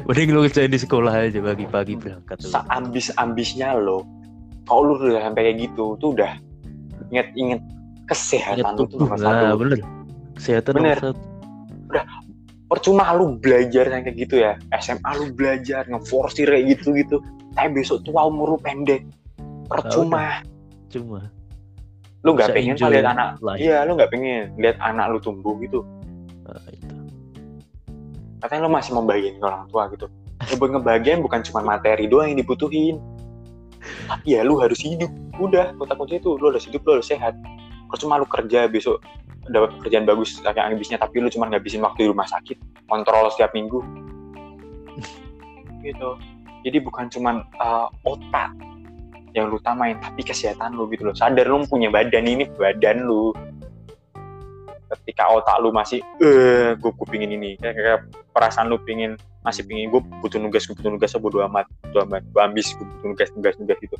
[0.06, 2.38] Mending lu kerjain di sekolah aja pagi-pagi berangkat.
[2.44, 2.52] tuh.
[2.52, 4.04] seambis ambisnya lo
[4.68, 6.36] kalau lu udah sampai kayak gitu tuh udah
[7.10, 9.80] inget inget Ingat kesehatan lu tuh nomor Nah, satu bener.
[10.36, 10.98] Kesehatan Bener.
[11.00, 11.31] nomor satu.
[12.72, 14.56] Percuma lu belajar yang kayak gitu ya.
[14.80, 17.20] SMA lu belajar ngeforsir kayak gitu gitu
[17.52, 19.04] tapi besok tua umur lu pendek.
[19.68, 20.40] Percuma.
[20.88, 21.28] Cuma
[22.22, 25.82] lu nggak pengen lihat anak iya lu nggak pengen lihat anak lu tumbuh gitu.
[26.70, 26.96] Itu.
[28.42, 30.06] katanya lu masih membagian ke orang tua gitu.
[30.50, 32.98] Ya buat ngebagian bukan cuma materi doang yang dibutuhin.
[34.10, 35.10] Tapi ya lu harus hidup.
[35.38, 37.34] Udah kota kunci itu lu harus hidup lu harus sehat.
[37.90, 39.02] Percuma lu kerja besok
[39.50, 43.56] dapat pekerjaan bagus kayak ambisnya tapi lu cuma ngabisin waktu di rumah sakit kontrol setiap
[43.56, 43.82] minggu.
[45.82, 46.10] Gitu.
[46.62, 48.54] Jadi bukan cuma uh, otak
[49.34, 51.16] yang lu utamain tapi kesehatan lu gitu loh.
[51.16, 53.34] Sadar lu punya badan ini badan lu.
[54.92, 57.58] Ketika otak lu masih eh gue pingin ini.
[57.58, 58.00] Kayak, kayak
[58.36, 62.22] perasaan lu pingin masih pingin gue butuh nugas gue butuh nugas bodo amat bodo amat
[62.30, 63.98] gue ambis gue butuh nugas nugas nugas gitu.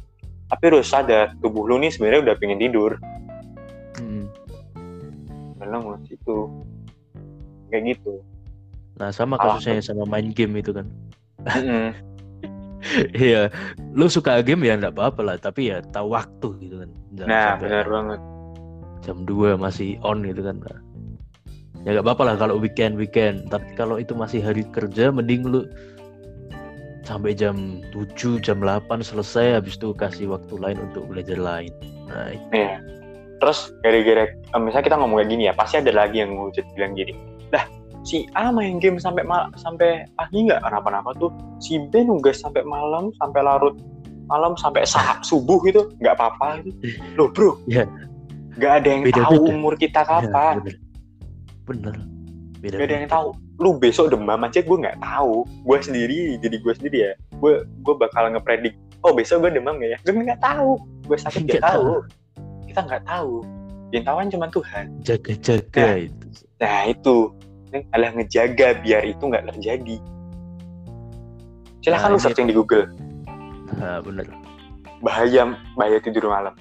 [0.52, 3.00] Tapi lu sadar tubuh lu nih sebenarnya udah pengen tidur.
[5.80, 6.36] Belum itu
[7.72, 8.20] kayak gitu
[9.02, 10.86] Nah, sama kasusnya sama main game itu kan.
[13.14, 13.54] Iya,
[13.94, 16.90] lu suka game ya enggak apa-apa lah, tapi ya tahu waktu gitu kan.
[17.14, 18.20] Jangan nah benar banget
[19.06, 20.58] Jam 2 masih on gitu kan.
[21.86, 25.62] Ya nggak apa-apa lah kalau weekend weekend, tapi kalau itu masih hari kerja mending lu
[27.06, 31.70] sampai jam 7, jam 8 selesai habis itu kasih waktu lain untuk belajar lain.
[32.10, 32.50] Nah, itu.
[32.50, 32.82] Iya.
[33.42, 36.94] Terus gara-gara eh, misalnya kita ngomong kayak gini ya, pasti ada lagi yang ngujud bilang
[36.94, 37.18] gini.
[37.50, 37.66] Dah,
[38.06, 41.34] si A main game sampai mal sampai pagi nggak kenapa-napa tuh.
[41.58, 43.76] Si B nugas sampai malam, sampai larut
[44.30, 46.72] malam sampai sahab subuh itu nggak apa-apa itu.
[47.18, 47.60] Loh, Bro.
[47.66, 47.90] Iya.
[48.56, 49.26] Nggak ada yang Beda-beda.
[49.28, 50.56] tahu umur kita Ya, kapan.
[50.62, 50.76] bener.
[51.66, 51.96] Bener.
[52.62, 52.76] Beda.
[52.78, 53.28] Gak ada yang tahu.
[53.58, 55.50] Lu besok demam aja gue nggak tahu.
[55.66, 57.14] Gue sendiri, jadi gue sendiri ya.
[57.42, 58.78] Gue gue bakal ngepredik.
[59.02, 60.00] Oh besok gue demam nggak ya?
[60.06, 60.78] Gue nggak tahu.
[61.10, 62.06] Gue sakit Nggak tahu.
[62.72, 63.44] Kita nggak tahu.
[63.92, 64.86] Yang tahu kan cuma Tuhan.
[65.04, 65.96] Jaga-jaga Nah.
[66.00, 66.28] itu.
[66.58, 67.16] Nah itu
[67.92, 69.98] adalah ngejaga biar itu nggak terjadi.
[71.82, 72.88] Silahkan Nah, lu searching di Google.
[73.76, 74.28] Nah, bener.
[75.02, 76.54] Bahaya bahaya tidur malam.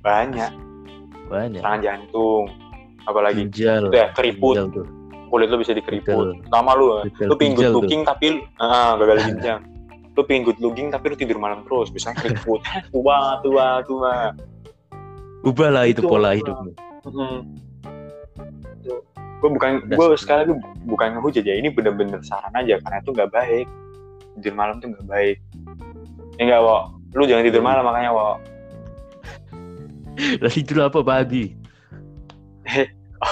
[0.00, 0.50] Banyak.
[1.28, 1.60] Banyak.
[1.60, 2.44] Serangan jantung.
[3.04, 3.92] Apalagi Ginjal.
[3.92, 4.56] itu ya keriput.
[4.56, 4.86] Ginjal tuh.
[5.28, 6.40] Kulit lu bisa dikeriput.
[6.48, 7.04] Sama lu.
[7.04, 7.26] Betul.
[7.28, 7.80] Lu pinggut Ginjal tuh.
[7.82, 8.26] cooking tapi
[8.58, 9.58] ah, gagal ginjal.
[10.14, 12.62] lu pengen good looking tapi lu tidur malam terus misalnya keriput
[12.94, 14.30] tua tua tua
[15.44, 16.72] Ubah lah itu, Itu pola hidupmu.
[19.44, 20.54] gue bukan gue sekali lagi
[20.88, 23.66] bukan ngehujat ya ini bener-bener saran aja karena itu nggak baik.
[24.40, 25.36] Tidur malam tuh nggak baik.
[26.40, 26.78] Ya nggak wo
[27.12, 28.40] lu jangan tidur malam makanya wo
[30.40, 31.52] Lah itu apa pagi?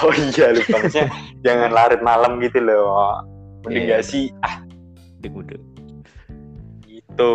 [0.05, 0.85] oh iya lupa.
[0.85, 1.09] Maksudnya
[1.41, 3.25] jangan larut malam gitu loh
[3.65, 3.97] mending Iya.
[3.97, 4.29] nggak sih?
[4.45, 4.61] Ah.
[5.25, 5.57] Udah.
[6.85, 7.33] gitu.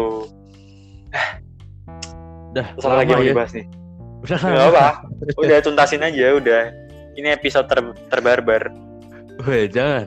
[2.54, 3.34] Terus apa lagi ya.
[3.34, 3.66] dibahas nih
[4.20, 4.84] Udah nggak apa
[5.42, 6.62] udah tuntasin aja udah
[7.14, 8.70] ini episode ter terbarbar
[9.40, 10.06] Weh, jangan.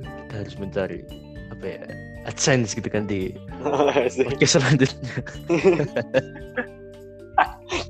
[0.00, 0.98] Kita harus mencari
[1.50, 1.80] apa ya?
[2.22, 3.34] AdSense gitu kan di
[4.16, 5.12] podcast selanjutnya.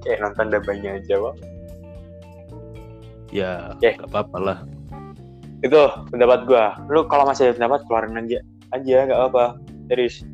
[0.02, 1.30] kayak nonton dabanya aja wo
[3.30, 3.94] Ya, Oke.
[3.94, 4.58] nggak apa-apa lah.
[5.60, 5.76] itu
[6.10, 8.38] pendapat gua lu kalau masih ada pendapat keluarin aja
[8.72, 9.44] aja nggak apa
[9.86, 10.24] serius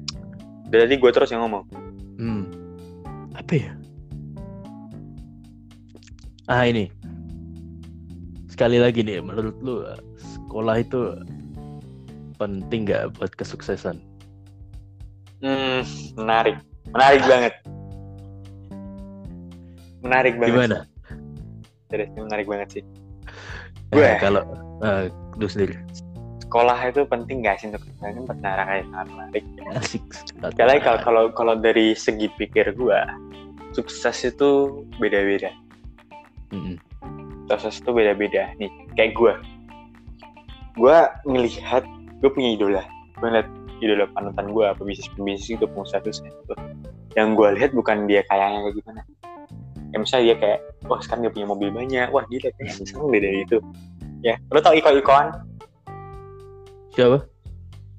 [0.66, 1.64] dari tadi gua terus yang ngomong
[2.16, 2.48] Hmm.
[3.34, 3.70] Apa ya?
[6.46, 6.90] Ah ini.
[8.46, 9.82] Sekali lagi nih, menurut lu
[10.16, 11.18] sekolah itu
[12.36, 13.98] penting nggak buat kesuksesan?
[15.36, 15.84] hmm
[16.16, 16.56] menarik
[16.88, 17.54] menarik banget
[20.00, 20.78] menarik banget Gimana?
[21.92, 22.84] serius ini menarik banget sih
[23.92, 24.10] Eh, Gue.
[24.18, 24.42] kalau
[24.80, 25.76] eh, lu sendiri
[26.40, 29.44] sekolah itu penting gak sih untuk kita ini pertanyaan kayak sangat menarik
[29.76, 30.04] asik.
[30.40, 33.04] sekali kalau kalau kalau dari segi pikir gua
[33.70, 34.50] sukses itu
[34.96, 35.52] beda-beda
[36.54, 36.76] Mm-mm.
[37.46, 39.34] sukses itu beda-beda nih kayak gua.
[40.76, 41.86] Gua ngelihat
[42.20, 42.82] gue punya idola.
[43.16, 43.48] Gue ngeliat
[43.80, 46.54] idola panutan gue pebisnis pebisnis itu pengusaha itu itu
[47.16, 49.00] yang gue lihat bukan dia kayaknya kayak gimana.
[49.94, 52.08] Ya misalnya dia kayak wah sekarang dia punya mobil banyak.
[52.10, 53.58] Wah gila kayaknya lebih dari itu
[54.24, 55.28] ya lo tau iko ikoan?
[56.96, 57.18] Siapa?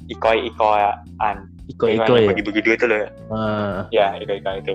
[0.08, 1.38] Iko Ikoan.
[1.68, 2.32] Iko yang ya.
[2.32, 4.74] bagi-bagi duit itu loh Ah, ya iko iko itu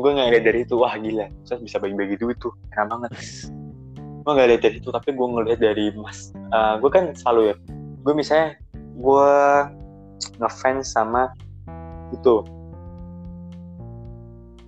[0.00, 3.10] gue nggak lihat dari itu wah gila saya bisa bagi-bagi duit tuh enak banget
[4.24, 6.32] gue nggak lihat dari itu tapi gue ngelihat dari mas
[6.80, 7.56] gue kan selalu ya
[8.04, 8.48] gue misalnya
[8.94, 9.30] gue
[10.40, 11.30] ngefans sama
[12.14, 12.42] itu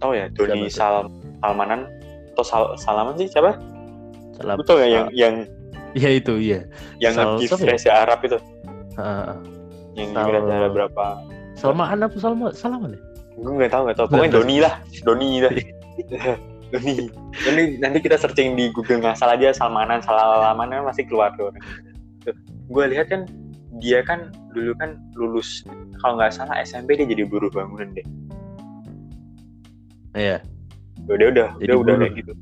[0.01, 1.09] tau ya Doni Sal
[1.41, 1.89] Salmanan
[2.37, 3.57] atau Sal Salaman sih siapa?
[4.45, 5.35] Lu tau gak yang yang
[5.97, 6.69] Iya itu, iya.
[7.01, 8.05] yang Sal- siapa ya?
[8.05, 8.37] Arab itu
[9.01, 9.41] ah.
[9.97, 11.05] yang Sal- Arab berapa?
[11.57, 12.53] Salmaan apa Salma?
[12.53, 13.01] Salaman ya?
[13.37, 14.07] Gue nggak tahu nggak tahu.
[14.09, 14.43] Pokoknya tahu.
[14.43, 14.75] Doni lah,
[15.05, 15.53] Doni lah.
[16.73, 16.95] Doni.
[17.45, 21.53] Doni nanti kita searching di Google nggak salah aja Salmanan, Salamanan masih keluar tuh.
[22.67, 23.29] Gue lihat kan
[23.79, 25.61] dia kan dulu kan lulus
[26.01, 28.07] kalau nggak salah SMP dia jadi buruh bangunan deh.
[30.17, 30.41] Iya.
[31.07, 32.33] Dia udah Jadi dia udah kayak gitu.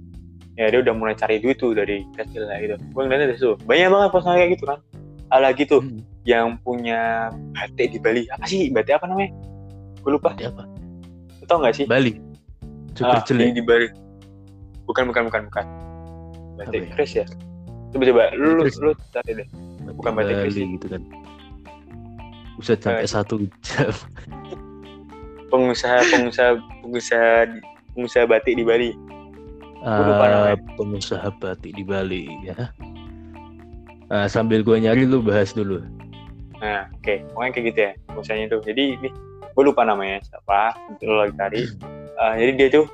[0.55, 2.79] Ya dia udah mulai cari duit tuh dari kecil lah gitu.
[2.95, 3.59] Gue ngeliatnya dari situ.
[3.67, 4.79] Banyak banget personal kayak gitu kan.
[5.35, 5.99] Ada lagi tuh Hmm.
[6.25, 8.23] yang punya batik di Bali.
[8.31, 9.35] Apa sih batik apa namanya?
[10.01, 10.31] Gue lupa.
[10.33, 10.63] Berarti apa?
[11.47, 11.87] Tau nggak sih?
[11.87, 12.17] Bali.
[12.95, 13.53] Cukur Ah, jelek.
[13.53, 13.89] di, di Bali.
[14.85, 15.67] Bukan bukan bukan bukan.
[16.55, 16.91] Batik ya?
[16.95, 17.27] Chris ya.
[17.91, 18.77] Coba coba lu lu, Chris.
[18.79, 19.49] lu cari deh.
[19.95, 20.55] bukan batik Chris.
[20.57, 21.03] gitu kan.
[22.55, 23.91] Buset sampai satu jam.
[25.51, 27.31] Pengusaha pengusaha pengusaha
[27.95, 28.91] pengusaha batik di Bali.
[29.85, 30.57] Ah, namanya.
[30.75, 32.73] pengusaha batik di Bali ya.
[34.09, 35.83] Ah, sambil gue nyari lu bahas dulu.
[36.59, 37.93] Nah, oke, pokoknya kayak gitu ya.
[38.09, 38.59] Pengusahanya itu.
[38.65, 39.09] Jadi ini
[39.55, 40.75] gue lupa namanya siapa.
[41.01, 41.63] Lagi cari.
[42.15, 42.87] Eh, jadi dia tuh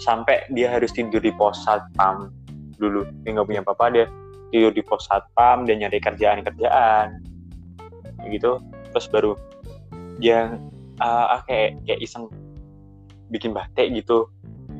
[0.00, 2.32] sampai dia harus tidur di pos satpam
[2.76, 3.08] dulu.
[3.24, 4.06] Dia nggak punya apa-apa dia
[4.50, 7.20] tidur di pos satpam dia nyari kerjaan kerjaan
[8.30, 8.62] gitu
[8.94, 9.32] terus baru
[10.16, 10.56] dia
[11.02, 12.30] ah, kayak kayak iseng
[13.28, 14.30] bikin batik gitu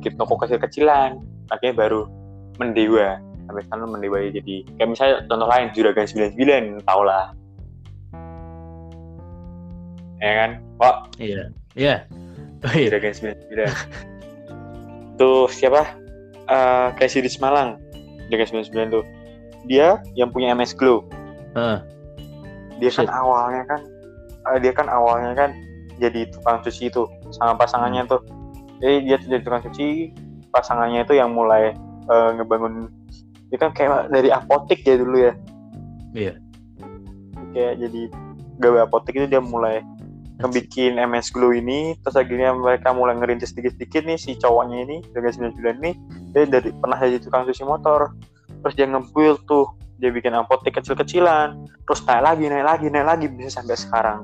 [0.01, 2.09] bikin toko kecil-kecilan akhirnya baru
[2.57, 7.37] mendewa sampai sekarang mendewa jadi kayak misalnya contoh lain juragan 99 tau lah
[10.21, 10.51] ya kan?
[10.79, 11.43] Kok Iya.
[11.77, 11.97] Iya.
[12.67, 13.69] Juragan 99
[15.17, 15.87] tuh siapa?
[16.47, 17.79] Eh Casey di Semalang.
[18.29, 19.05] Juragan 99 tuh.
[19.67, 21.05] Dia yang punya MS Glow.
[21.57, 21.81] Ah,
[22.77, 23.13] dia kan Shit.
[23.13, 23.81] awalnya kan
[24.53, 25.51] eh, dia kan awalnya kan
[25.97, 28.21] jadi tukang cuci itu sama pasangannya tuh.
[28.85, 30.13] Jadi dia jadi tukang cuci
[30.53, 31.73] pasangannya itu yang mulai
[32.07, 32.93] eh, ngebangun
[33.49, 35.33] dia kan kayak dari apotek ya dulu ya.
[36.17, 36.33] Iya.
[37.53, 38.03] kayak jadi
[38.61, 39.81] gawe apotek itu dia mulai
[40.37, 45.53] ngebikin MS Glow ini terus akhirnya mereka mulai ngerintis sedikit-sedikit nih si cowoknya ini dengan
[45.53, 45.93] 99 ini
[46.37, 48.13] dia dari pernah jadi tukang cuci motor
[48.61, 51.57] terus dia nge-build tuh dia bikin apotek kecil-kecilan
[51.89, 54.19] terus naik lagi naik lagi naik lagi bisa sampai sekarang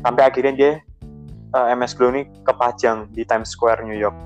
[0.00, 0.72] sampai akhirnya dia
[1.52, 4.16] eh, MS Glow ini kepajang di Times Square New York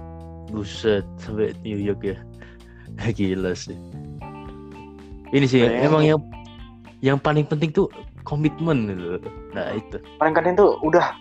[0.55, 2.19] Buset sampai New York ya.
[3.17, 3.77] Gila sih.
[5.35, 5.87] Ini sih Bayangin.
[5.89, 6.21] emang yang
[7.03, 7.89] yang paling penting tuh
[8.25, 9.29] komitmen gitu.
[9.53, 10.01] Nah itu.
[10.19, 11.15] keren tuh udah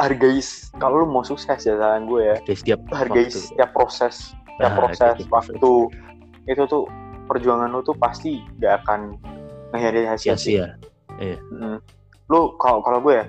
[0.00, 0.40] hargai
[0.80, 2.36] kalau lu mau sukses ya saran gue ya.
[2.40, 3.36] Oke, setiap hargai waktu.
[3.36, 5.74] setiap proses setiap Ah, proses waktu.
[6.48, 6.88] Itu tuh
[7.28, 9.20] perjuangan lu tuh pasti gak akan
[9.76, 10.56] ngehianatin hasil sih.
[10.56, 10.78] Sia-sia.
[11.20, 11.76] Mm.
[12.30, 13.26] lu kalau kalau gue ya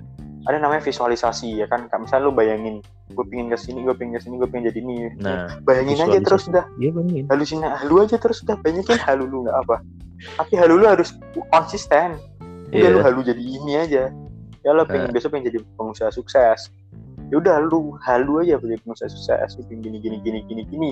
[0.48, 1.92] ada namanya visualisasi ya kan.
[2.00, 2.80] Misalnya lu bayangin
[3.12, 4.96] gue pingin ke sini gue pingin ke sini gue pingin jadi ini.
[5.20, 9.38] Nah bayangin aja terus udah iya bangin halusin halu aja terus udah banyakin halu lu
[9.44, 9.84] nggak apa.
[10.40, 11.18] Tapi halu lu harus
[11.52, 12.16] konsisten
[12.72, 12.90] udah Iya.
[12.90, 14.04] lu halu jadi ini aja.
[14.62, 15.14] Ya lo pengen Nah.
[15.14, 16.72] besok pengen jadi pengusaha sukses.
[17.28, 19.50] Ya udah lu halu aja jadi pengusaha sukses.
[19.56, 20.90] Lu pengen gini gini gini gini gini.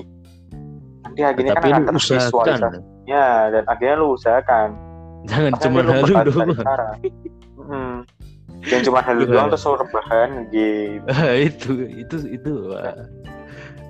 [1.00, 2.30] Nanti akhirnya tapi kan akan tervisualisasi.
[2.30, 2.72] usahakan
[3.04, 4.68] ya dan akhirnya lu usahakan.
[5.26, 6.50] Jangan cuma lu halu doang.
[7.60, 7.96] Mm.
[8.60, 10.30] Jangan cuma halu doang terus lu rebahan
[11.16, 12.92] Ah, itu itu itu wah,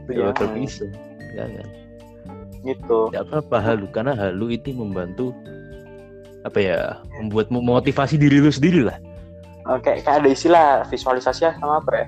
[0.07, 0.49] Itu jangan.
[0.55, 0.86] bisa.
[1.34, 1.66] Jangan.
[2.61, 2.99] Gitu.
[3.11, 3.86] Nggak apa-apa halu.
[3.91, 5.32] Karena halu itu membantu
[6.45, 6.78] apa ya
[7.20, 8.97] membuat motivasi diri lu sendiri lah
[9.68, 12.07] Oke, kayak ada istilah visualisasi ya sama apa ya?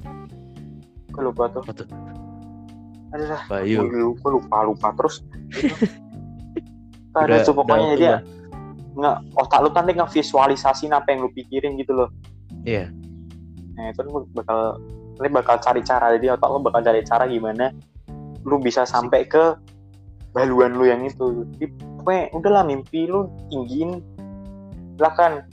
[1.13, 1.63] Gue lupa tuh.
[1.63, 1.89] Apa tuh?
[3.13, 3.43] Ada lah.
[3.47, 5.21] Bayu Gue lupa lupa lupa terus.
[7.13, 8.21] ada tuh pokoknya dia udah.
[8.93, 12.09] nggak otak lu nanti ngevisualisasiin apa yang lu pikirin gitu loh.
[12.65, 12.89] Iya.
[13.77, 14.81] Nah itu lu bakal
[15.21, 17.69] nanti bakal cari cara jadi otak lu bakal cari cara gimana
[18.49, 19.55] lu bisa sampai ke
[20.33, 21.45] baluan lu yang itu.
[21.61, 21.69] Jadi
[22.01, 24.01] pokoknya udahlah mimpi lu tinggiin
[24.97, 25.47] silakan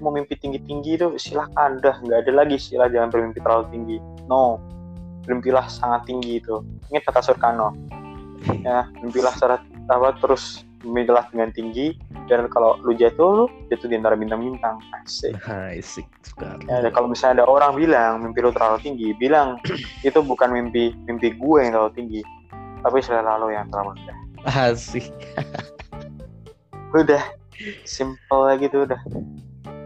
[0.00, 1.78] mau mimpi tinggi tinggi itu silahkan.
[1.78, 3.96] Dah nggak ada lagi istilah jangan bermimpi terlalu tinggi.
[4.26, 4.58] No.
[5.28, 6.64] Mimpilah sangat tinggi itu.
[6.90, 7.76] Ingat kata Surkano.
[8.64, 9.60] Ya mimpilah secara
[9.92, 11.94] apa terus mimpilah dengan tinggi.
[12.26, 14.80] Dan kalau lu jatuh lu jatuh di antara bintang-bintang.
[15.04, 15.36] Asik.
[15.76, 16.64] Asik sekali.
[16.66, 19.60] ya, dan kalau misalnya ada orang bilang mimpi lu terlalu tinggi bilang
[20.08, 22.20] itu bukan mimpi mimpi gue yang terlalu tinggi.
[22.80, 24.16] Tapi selera lo yang terlalu rendah.
[24.72, 25.04] Asik.
[26.90, 27.22] udah
[27.84, 29.00] simple aja gitu udah.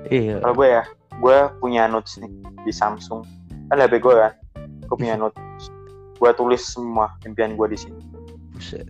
[0.05, 0.37] Iya.
[0.45, 0.83] kalau gue ya
[1.17, 2.31] gue punya notes nih
[2.63, 3.25] di Samsung.
[3.73, 4.33] Kan HP gue kan
[4.85, 5.41] gue punya notes.
[6.21, 8.01] Gue tulis semua impian gue di sini.
[8.55, 8.87] Buset.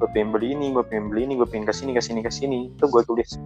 [0.00, 2.32] gue pengen beli ini gue pengen beli ini gue pengen ke sini ke sini ke
[2.32, 3.36] sini itu gue tulis.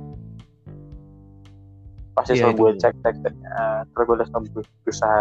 [2.15, 3.35] Pasti Iya, selalu gue cek cek cek.
[3.43, 4.47] Uh, terus gue selalu
[4.87, 5.19] berusaha.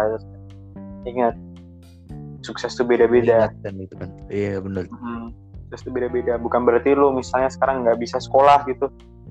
[1.10, 1.34] Ingat
[2.46, 3.50] sukses tuh beda-beda.
[3.50, 4.10] Mengingatkan itu kan.
[4.30, 4.86] Iya benar.
[4.94, 5.34] Hmm,
[5.66, 6.38] sukses tuh beda-beda.
[6.38, 8.86] Bukan berarti lu misalnya sekarang nggak bisa sekolah gitu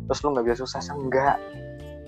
[0.05, 1.35] terus lu nggak bisa sukses enggak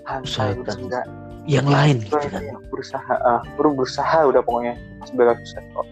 [0.06, 0.78] Usahakan.
[0.86, 1.06] enggak
[1.46, 2.42] Yang lain gitu kan.
[2.70, 4.74] berusaha ah, lu berusaha udah pokoknya
[5.14, 5.88] bakal sukses kok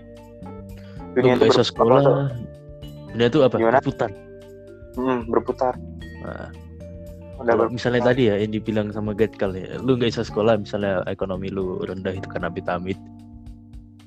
[1.14, 2.01] dunia itu sekolah.
[2.01, 2.16] tuh?
[3.14, 3.56] Dunia itu apa?
[3.56, 3.78] Gimana?
[3.78, 4.10] Berputar.
[4.97, 5.74] Hmm, berputar
[6.26, 6.49] Nah,
[7.38, 7.70] udah berputar.
[7.70, 11.78] misalnya tadi ya yang dibilang sama Gatkal ya, lu nggak bisa sekolah misalnya ekonomi lu
[11.82, 12.97] rendah itu karena amit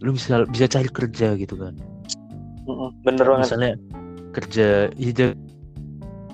[0.02, 1.74] lu bisa bisa cari kerja gitu kan.
[3.00, 3.72] Bener banget misalnya
[4.34, 5.38] kerja ya jangan-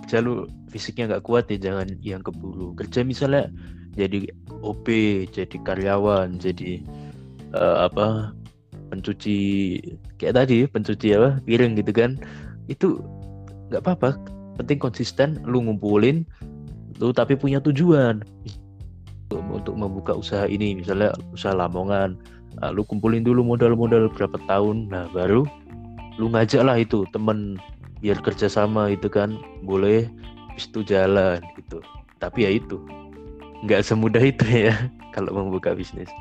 [0.03, 2.73] kerja lu fisiknya nggak kuat ya jangan yang keburu.
[2.75, 3.53] Kerja misalnya
[3.93, 4.33] jadi
[4.65, 4.89] OP
[5.29, 6.81] jadi karyawan jadi
[7.53, 8.33] eh, apa
[8.89, 9.39] pencuci
[10.17, 12.17] kayak tadi pencuci apa piring gitu kan
[12.73, 12.99] itu
[13.69, 14.17] nggak apa-apa.
[14.57, 16.25] Penting konsisten lu ngumpulin
[16.97, 18.25] lu tapi punya tujuan.
[19.33, 22.21] Untuk, untuk membuka usaha ini misalnya usaha lamongan
[22.61, 25.49] Nah, lu kumpulin dulu modal-modal berapa tahun nah baru
[26.21, 27.57] lu ngajak lah itu temen
[28.05, 30.05] biar kerjasama itu kan boleh
[30.53, 31.81] habis itu jalan gitu.
[32.19, 32.77] Tapi ya itu
[33.65, 34.77] nggak semudah itu ya
[35.17, 36.13] kalau membuka bisnis.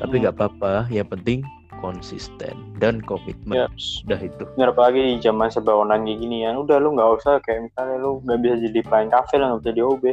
[0.00, 0.22] Tapi Hmm.
[0.26, 1.44] nggak apa-apa yang penting
[1.78, 3.52] konsisten dan komitmen.
[3.54, 3.68] Ya.
[3.76, 4.48] sudah itu.
[4.56, 8.18] Bener apalagi di zaman online kayak gini ya udah lu nggak usah kayak misalnya lu
[8.24, 10.04] nggak bisa jadi pelayan kafe lah nggak bisa jadi OB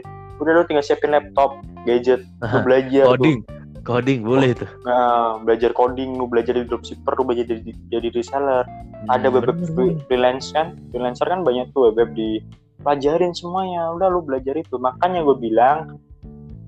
[0.43, 1.49] udah lu tinggal siapin laptop
[1.88, 3.11] gadget lu Aha, belajar tuh.
[3.16, 3.39] coding.
[3.84, 4.68] Coding boleh tuh.
[4.84, 8.64] Nah, belajar coding lu belajar jadi dropshipper lu belajar jadi, jadi reseller.
[9.07, 10.03] Ada Hmm, web bener, free- bener.
[10.07, 10.80] freelance kan?
[10.88, 12.39] Freelancer kan banyak tuh web, -web di
[12.84, 13.89] pelajarin semuanya.
[13.89, 14.75] Udah lu belajar itu.
[14.75, 15.97] Makanya gue bilang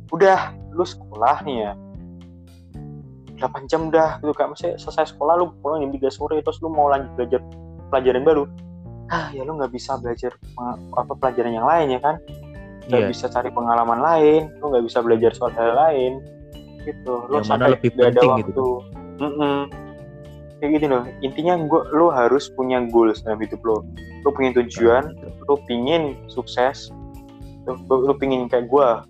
[0.09, 0.39] udah
[0.71, 1.73] lu sekolah nih ya.
[3.35, 4.49] 8 jam udah gitu kan.
[4.49, 7.39] Maksudnya selesai sekolah lu pulang jam 3 sore terus lu mau lanjut belajar
[7.91, 8.43] pelajaran baru.
[9.05, 10.33] Ah ya lu nggak bisa belajar
[10.95, 12.15] apa pelajaran yang lain ya kan?
[12.87, 13.09] Nggak Iya.
[13.11, 14.41] bisa cari pengalaman lain.
[14.63, 16.23] Lu nggak bisa belajar soal hal lain.
[16.81, 17.13] Gitu.
[17.27, 18.49] Lu Yang mana sampai lebih nggak ada penting waktu.
[18.49, 18.67] gitu.
[19.15, 19.59] Mm-mm.
[20.59, 23.83] Kayak gini loh intinya gua lu harus punya goals dalam hidup lo
[24.23, 25.13] lu punya tujuan
[25.45, 26.89] lu pingin sukses
[27.65, 29.03] lu, lu, lu pingin kayak gua.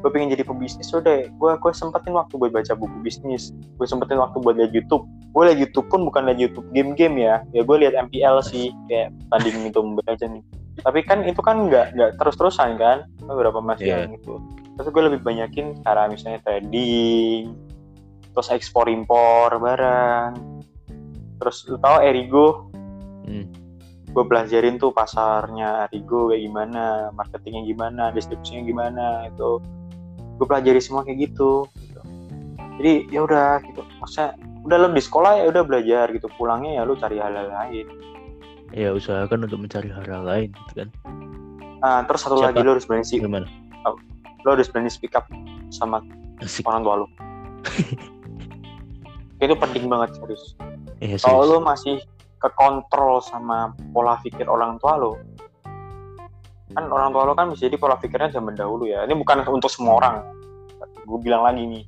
[0.00, 1.28] Gue pengen jadi pebisnis udah.
[1.36, 3.52] Gue gue sempetin waktu buat baca buku bisnis.
[3.76, 5.04] Gue sempetin waktu buat lihat YouTube.
[5.36, 7.44] Gue lihat YouTube pun bukan lihat YouTube game-game ya.
[7.52, 10.40] Ya gue lihat MPL sih kayak tanding itu Mobile Legends
[10.80, 13.04] tapi kan itu kan nggak nggak terus-terusan kan?
[13.20, 14.40] Beberapa masih yang itu.
[14.80, 17.52] Terus gue lebih banyakin cara misalnya trading
[18.30, 20.59] terus ekspor impor barang
[21.40, 22.70] terus lu tahu Erigo?
[23.26, 23.46] Hmm.
[24.10, 29.62] gue pelajarin tuh pasarnya Arigo kayak gimana, marketingnya gimana, distribusinya gimana itu
[30.34, 31.70] gue pelajari semua kayak gitu.
[31.78, 32.00] gitu.
[32.80, 33.86] jadi ya udah gitu.
[34.02, 34.34] Maksudnya
[34.66, 36.26] udah lo di sekolah ya udah belajar gitu.
[36.34, 37.86] Pulangnya ya lu cari hal-hal lain.
[38.74, 40.88] Ya usahakan untuk mencari hal lain gitu kan.
[41.78, 42.50] Ah, terus satu Siapa?
[42.50, 43.22] lagi lo harus berani sih.
[43.22, 43.46] Gimana?
[44.42, 45.30] Lo harus berani speak up
[45.70, 46.02] sama
[46.42, 46.64] asik.
[46.66, 47.06] orang tua lo
[49.44, 50.56] itu penting banget serius
[51.00, 51.52] ya kalau serius.
[51.52, 51.96] lo masih
[52.40, 55.12] kekontrol sama pola pikir orang tua lo
[56.70, 59.02] kan orang tua lo kan bisa jadi pola pikirnya zaman dahulu ya.
[59.02, 60.22] Ini bukan untuk semua orang.
[61.02, 61.84] Gue bilang lagi nih.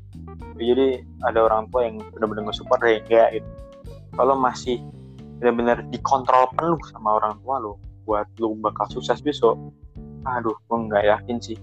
[0.58, 0.86] Jadi
[1.22, 3.50] ada orang tua yang benar-benar nge-support ya enggak gitu.
[4.18, 4.82] Kalau masih
[5.38, 9.54] benar-benar dikontrol penuh sama orang tua lo buat lo bakal sukses besok
[10.22, 11.58] aduh gue nggak yakin sih.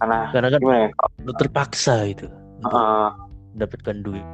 [0.00, 2.26] Karena karena kan gimana ya kalau, lu terpaksa itu
[2.60, 3.10] untuk eh,
[3.56, 4.26] mendapatkan duit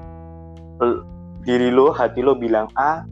[1.47, 3.07] diri lo hati lo bilang A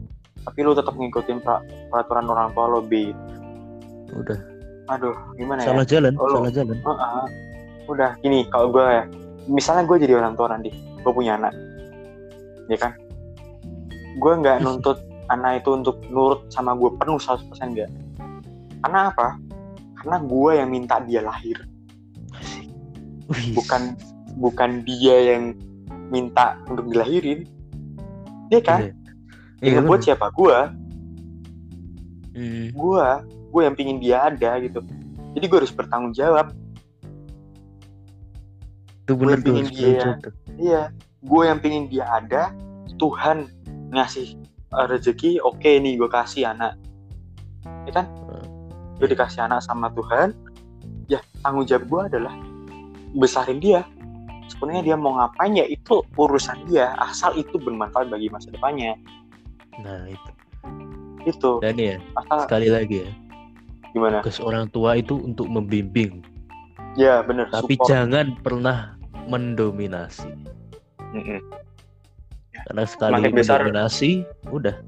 [0.45, 3.09] tapi lo tetap ngikutin pra- peraturan orang tua lo B.
[4.13, 4.37] Udah.
[4.93, 5.73] Aduh gimana ya?
[5.73, 6.77] Salah jalan Oh, salah jalan.
[6.77, 7.25] Heeh.
[7.85, 9.05] udah gini kalau gue ya
[9.45, 11.53] misalnya gue jadi orang tua nanti gue punya anak
[12.67, 12.91] ya kan?
[14.17, 17.89] Gue nggak nuntut anak itu untuk nurut sama gue penuh 100% enggak
[18.85, 19.37] karena apa?
[19.97, 21.57] Karena gue yang minta dia lahir.
[23.57, 23.97] Bukan
[24.37, 25.57] bukan dia yang
[26.13, 27.49] minta untuk dilahirin
[28.51, 28.81] dia kan?
[29.63, 30.29] Iya, yang buat siapa?
[30.35, 30.55] Gue
[32.35, 33.07] Hmm, gue
[33.55, 34.83] gue yang pingin dia ada gitu.
[35.39, 36.51] Jadi gue harus bertanggung jawab.
[39.07, 40.19] Itu bener gue tuh dia.
[40.59, 40.81] Iya,
[41.23, 42.51] gue yang pingin dia ada,
[42.99, 43.47] Tuhan
[43.95, 44.35] ngasih
[44.75, 46.75] uh, rezeki, oke nih gue kasih anak,
[47.87, 48.05] ya kan?
[48.99, 50.35] Gue dikasih anak sama Tuhan,
[51.07, 52.35] ya tanggung jawab gue adalah
[53.15, 53.87] besarin dia.
[54.47, 58.93] Sebenarnya dia mau ngapain ya itu urusan dia, asal itu bermanfaat bagi masa depannya.
[59.75, 60.29] nah itu
[61.25, 63.11] Itu, dan ya asal sekali lagi ya
[63.91, 64.21] gimana?
[64.21, 66.23] tugas orang tua itu untuk membimbing
[66.95, 67.91] Ya bener, tapi support.
[67.91, 70.31] jangan pernah mendominasi
[71.11, 71.43] Mm-mm.
[72.63, 74.79] karena sekali besar- mendominasi udah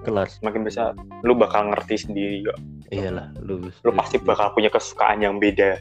[0.00, 2.56] kelar Semakin besar, lu bakal ngerti sendiri kok.
[2.88, 5.76] iyalah lu Lu pasti bakal punya kesukaan yang beda.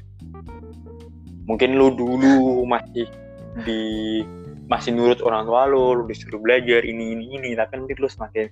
[1.46, 3.06] Mungkin lu dulu masih
[3.64, 3.82] di
[4.66, 8.50] masih nurut orang tua lu, lu disuruh belajar ini ini ini, tapi nanti lu semakin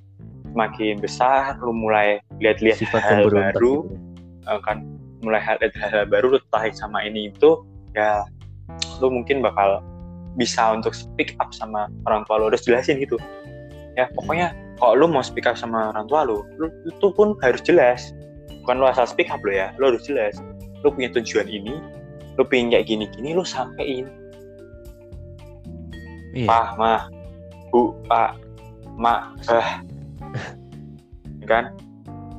[0.53, 3.95] semakin besar, lu mulai lihat-lihat hal pemberontak baru, gitu.
[4.45, 4.77] eh, kan
[5.25, 7.65] mulai hal hal baru lu tertarik sama ini itu,
[7.97, 8.21] ya
[9.01, 9.81] lu mungkin bakal
[10.37, 13.17] bisa untuk speak up sama orang tua lu, harus jelasin gitu.
[13.97, 17.61] Ya pokoknya kalau lu mau speak up sama orang tua lu, lu itu pun harus
[17.65, 18.13] jelas.
[18.63, 20.37] Bukan lu asal speak up lo ya, lu harus jelas.
[20.85, 21.81] Lu punya tujuan ini,
[22.33, 24.09] lu pengen kayak gini-gini, lu sampein.
[26.33, 27.01] iya Pak, mah,
[27.69, 28.41] bu, pak,
[28.97, 29.69] mak, eh,
[31.51, 31.69] kan?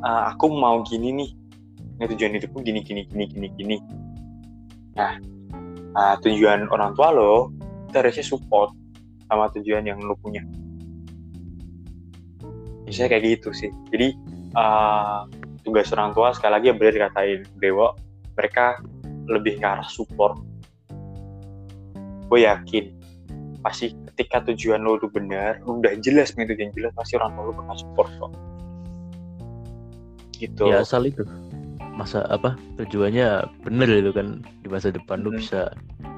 [0.05, 1.31] Eh, aku mau gini nih.
[1.95, 3.77] Ini tujuan hidupku gini, gini, gini, gini, gini.
[4.99, 5.15] Nah,
[5.95, 7.55] eh, tujuan orang tua lo,
[7.89, 8.75] kita harusnya support
[9.31, 10.43] sama tujuan yang lo punya.
[12.85, 13.71] Biasanya kayak gitu sih.
[13.95, 14.09] Jadi,
[14.59, 15.19] eh,
[15.65, 17.97] tugas orang tua sekali lagi ya benar dikatain Dewa,
[18.37, 18.83] mereka
[19.29, 20.39] lebih ke arah support.
[22.29, 22.93] Gue yakin
[23.65, 27.45] pasti ketika tujuan lo udah benar, lu udah jelas punya tujuan jelas, pasti orang tua
[27.49, 28.33] lo bakal support kok.
[30.35, 30.67] Gitu.
[30.67, 31.23] ya asal itu
[31.95, 35.39] masa apa tujuannya bener itu kan di masa depan lu Hmm.
[35.39, 35.71] bisa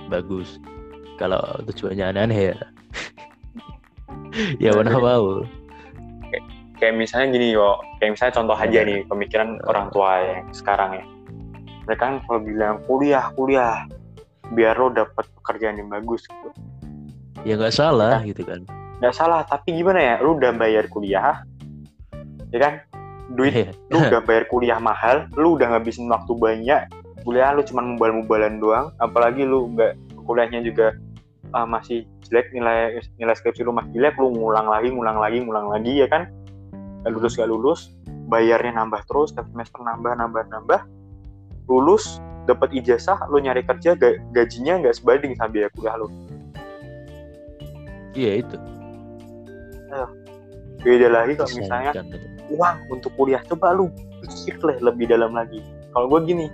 [0.09, 0.57] bagus
[1.20, 2.59] kalau tujuannya aneh-aneh ya
[4.57, 5.44] ya mana mau
[6.76, 11.04] Kayak misalnya gini yo, kayak misalnya contoh aja nih pemikiran orang tua yang sekarang ya.
[11.87, 13.87] Mereka kan kalau bilang kuliah, kuliah,
[14.51, 16.51] biar lo dapet pekerjaan yang bagus gitu.
[17.43, 18.66] ya nggak salah gitu kan
[18.99, 21.45] Nggak salah, tapi gimana ya, lu udah bayar kuliah,
[22.49, 22.74] ya kan?
[23.37, 23.70] Duit Iya.
[23.93, 26.89] lu udah bayar kuliah mahal, lu udah ngabisin waktu banyak,
[27.20, 29.93] kuliah lu cuma mubal-mubalan doang, apalagi lu nggak
[30.24, 30.97] kuliahnya juga
[31.53, 35.66] ah, masih jelek nilai nilai skripsi lu masih jelek, lu ngulang lagi, ngulang lagi, ngulang
[35.68, 36.26] lagi ya kan?
[37.05, 37.80] Gak lulus gak lulus,
[38.26, 40.80] bayarnya nambah terus, setiap semester nambah, nambah, nambah,
[41.66, 46.08] lulus, dapat ijazah, lu nyari kerja, ga- gajinya nggak sebanding sama biaya kuliah lu.
[48.16, 48.56] iya itu.
[50.80, 52.16] Beda lagi kalau misalnya itu.
[52.54, 53.90] uang untuk kuliah coba lu
[54.22, 55.60] pikir lah lebih dalam lagi.
[55.90, 56.46] Kalau gue gini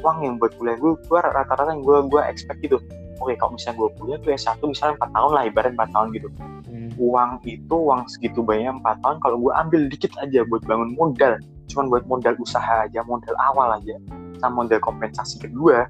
[0.00, 2.80] uang yang buat kuliah gue gue rata-rata yang gue gue expect gitu.
[3.18, 6.28] Oke kalau misalnya gue kuliah tuh S1 misalnya 4 tahun lah ibarat 4 tahun gitu.
[6.68, 6.92] Hmm.
[7.00, 11.36] uang itu uang segitu banyak 4 tahun kalau gue ambil dikit aja buat bangun modal.
[11.68, 13.94] Cuman buat modal usaha aja modal awal aja
[14.38, 15.86] sama modal kompensasi kedua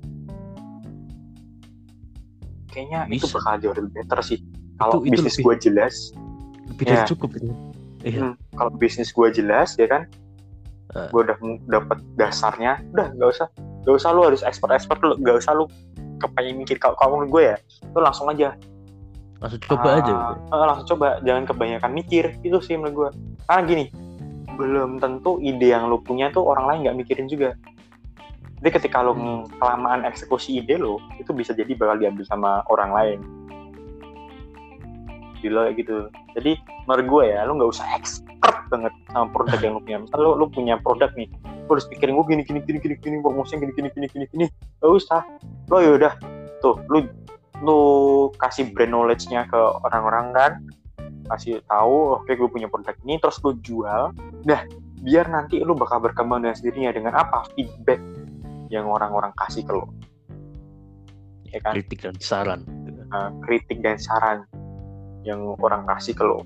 [2.68, 3.36] kayaknya itu Bisa.
[3.40, 4.38] bakal jauh lebih better sih.
[4.76, 5.94] Kalau Itu- itu bisnis gue jelas.
[6.68, 7.06] lebih dari Ya.
[7.08, 7.48] cukup itu.
[8.04, 8.20] Iya.
[8.22, 10.04] Hmm, kalau bisnis gue jelas ya kan?
[10.88, 11.08] Ah.
[11.08, 11.36] gue udah
[11.66, 12.80] dapet dasarnya.
[12.92, 13.48] Udah nggak usah.
[13.84, 15.16] Nggak usah lu harus expert expert lu.
[15.16, 15.64] Nggak usah lu
[16.18, 17.56] kepengen mikir kalau menurut gue ya.
[17.90, 18.52] Lu langsung aja.
[19.38, 20.22] Langsung coba Ah, aja gitu.
[20.48, 21.06] eh, langsung coba.
[21.22, 22.24] Jangan kebanyakan mikir.
[22.40, 23.10] Itu sih menurut gue
[23.44, 23.84] karena gini
[24.54, 27.54] belum tentu ide yang lo punya tuh orang lain nggak mikirin juga
[28.58, 29.14] jadi ketika lo
[29.62, 33.18] kelamaan eksekusi ide lo itu bisa jadi bakal diambil sama orang lain.
[35.38, 36.10] Di lo gitu.
[36.34, 36.58] Jadi
[36.90, 39.98] menurut gue ya lo nggak usah expert banget sama produk yang lo punya.
[40.02, 41.30] Misal lo, lo punya produk nih
[41.68, 44.46] lo harus pikirin gue gini gini gini gini gini promosinya gini gini gini gini gini.
[44.82, 45.22] Gak usah.
[45.70, 46.18] Lo yaudah
[46.58, 47.06] tuh lo
[47.58, 47.80] lu
[48.38, 50.52] kasih brand knowledge-nya ke orang-orang kan
[51.26, 54.10] kasih tahu oke gue punya produk ini terus lu jual.
[54.42, 54.60] Nah
[54.98, 57.46] biar nanti lu bakal berkembang dengan sendirinya dengan apa?
[57.54, 58.02] Feedback
[58.68, 59.84] yang orang-orang kasih ke lu
[61.52, 61.72] ya kan?
[61.76, 62.60] Kritik dan saran.
[63.08, 64.44] Nah, kritik dan saran
[65.24, 66.44] yang orang kasih ke lo.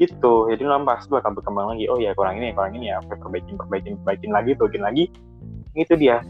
[0.00, 0.34] Gitu.
[0.48, 1.84] Jadi lo pasti bakal berkembang lagi.
[1.92, 3.04] Oh ya kurang ini kurang ini ya.
[3.04, 5.04] Perbaikin perbaikin perbaikin lagi perbaikin lagi.
[5.76, 6.24] Itu dia.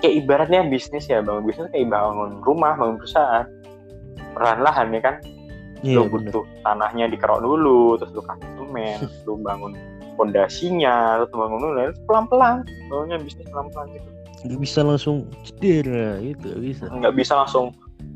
[0.00, 1.20] Kayak ibaratnya bisnis ya.
[1.20, 3.44] Bangun bisnis kayak bangun rumah bangun perusahaan.
[4.32, 5.16] Perlahan-lahan ya kan?
[5.80, 6.28] Iya lu bener.
[6.28, 9.72] butuh tanahnya dikerok dulu terus lu kasih semen lu bangun
[10.28, 11.60] lu bangun
[12.04, 14.08] pelan-pelan bangunnya bisnis pelan-pelan gitu.
[14.40, 16.84] Nggak bisa langsung cedera gitu nggak bisa.
[16.88, 17.64] Nggak bisa langsung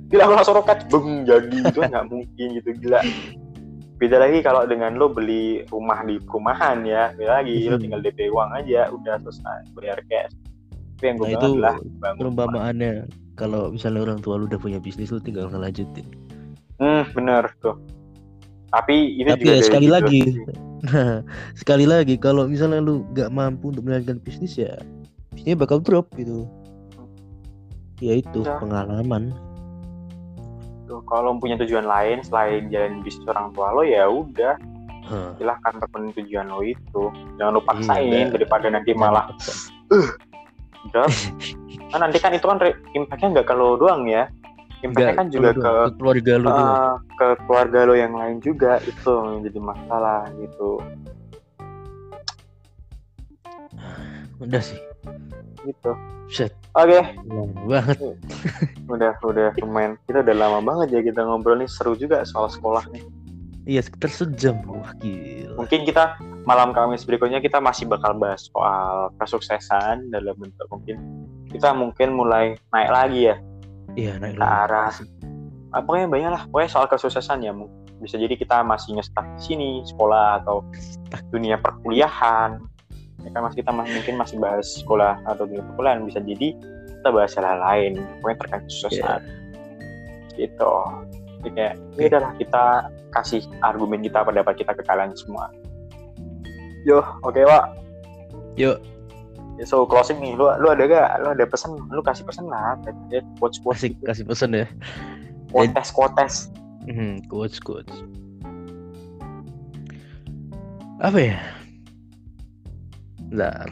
[0.08, 3.00] gila langsung roket beng jadi itu nggak mungkin gitu gila.
[3.94, 7.82] Beda lagi kalau dengan lo beli rumah di perumahan ya beda lagi lo Mhm.
[7.86, 10.34] tinggal DP uang aja udah selesai bayar cash.
[10.98, 11.76] Tapi yang gue Nah, bilang itu adalah
[12.16, 12.92] perumpamaannya.
[13.34, 16.06] Kalau misalnya orang tua lu udah punya bisnis lu tinggal ngelanjutin.
[16.78, 17.78] Hmm bener tuh
[18.74, 20.20] tapi itu Tapi juga ya sekali gitu lagi.
[20.84, 21.16] nah
[21.60, 24.74] sekali lagi kalau misalnya lu nggak mampu untuk menjalankan bisnis ya
[25.32, 26.44] bisnisnya bakal drop gitu
[27.98, 28.58] ya itu Ya.
[28.58, 29.30] pengalaman
[30.84, 34.54] Tuh, kalau punya tujuan lain selain jalan bisnis orang tua lo ya udah
[35.04, 37.02] Hah, silahkan terpenuhi tujuan lo itu
[37.36, 38.32] jangan lo Iya, paksain udah.
[38.36, 39.52] daripada nanti malah paksa.
[40.92, 41.08] drop
[41.92, 42.58] kan nanti kan itu kan
[42.92, 44.28] impactnya nggak lo doang ya
[44.84, 49.10] impactnya kan juga ke ke keluarga lu uh, ke keluarga lo yang lain juga itu
[49.10, 50.70] yang jadi masalah gitu.
[54.44, 54.80] Udah sih.
[55.64, 55.92] Gitu.
[56.28, 57.00] Set oke.
[57.24, 57.96] Lama banget.
[58.92, 59.96] Udah udah lumayan.
[60.04, 61.70] Kita udah lama banget ya kita ngobrol nih.
[61.72, 63.04] Seru juga soal sekolah nih.
[63.64, 64.60] Iya sekitar sejam.
[64.68, 65.56] Wah gila.
[65.64, 71.00] Mungkin kita malam Kamis berikutnya kita masih bakal bahas soal kesuksesan dalam bentuk mungkin
[71.48, 73.36] kita mungkin mulai naik lagi ya
[73.94, 74.92] iya naik ke arah
[75.74, 76.42] ah, pokoknya banyak lah.
[76.48, 77.52] Pokoknya soal kesuksesan ya
[77.98, 80.62] bisa jadi kita masih ngestak di sini sekolah atau
[81.34, 82.62] dunia perkuliahan.
[83.24, 86.06] Ya kan mas kita mas- mungkin masih bahas sekolah atau dunia perkuliahan.
[86.06, 86.54] Bisa jadi
[87.02, 87.92] kita bahas hal lain.
[88.22, 89.20] Pokoknya terkait kesuksesan.
[90.38, 90.74] Gitu.
[91.42, 92.08] Jadi kayak ya Oke.
[92.08, 92.64] udahlah kita
[93.12, 95.50] kasih argumen kita pendapat kita ke kalian semua.
[96.84, 97.64] Yo oke Wak?
[98.60, 98.93] Yuk Ya,
[99.62, 102.74] so closing nih lu lu ada gak lu ada pesan lu kasih pesan lah
[103.06, 104.66] ya, quotes quotes kasih kasih pesan ya
[105.54, 106.50] quotes quotes
[106.84, 107.96] Hmm, quotes quotes.
[111.00, 111.40] Apa ya?
[113.32, 113.64] Bentar.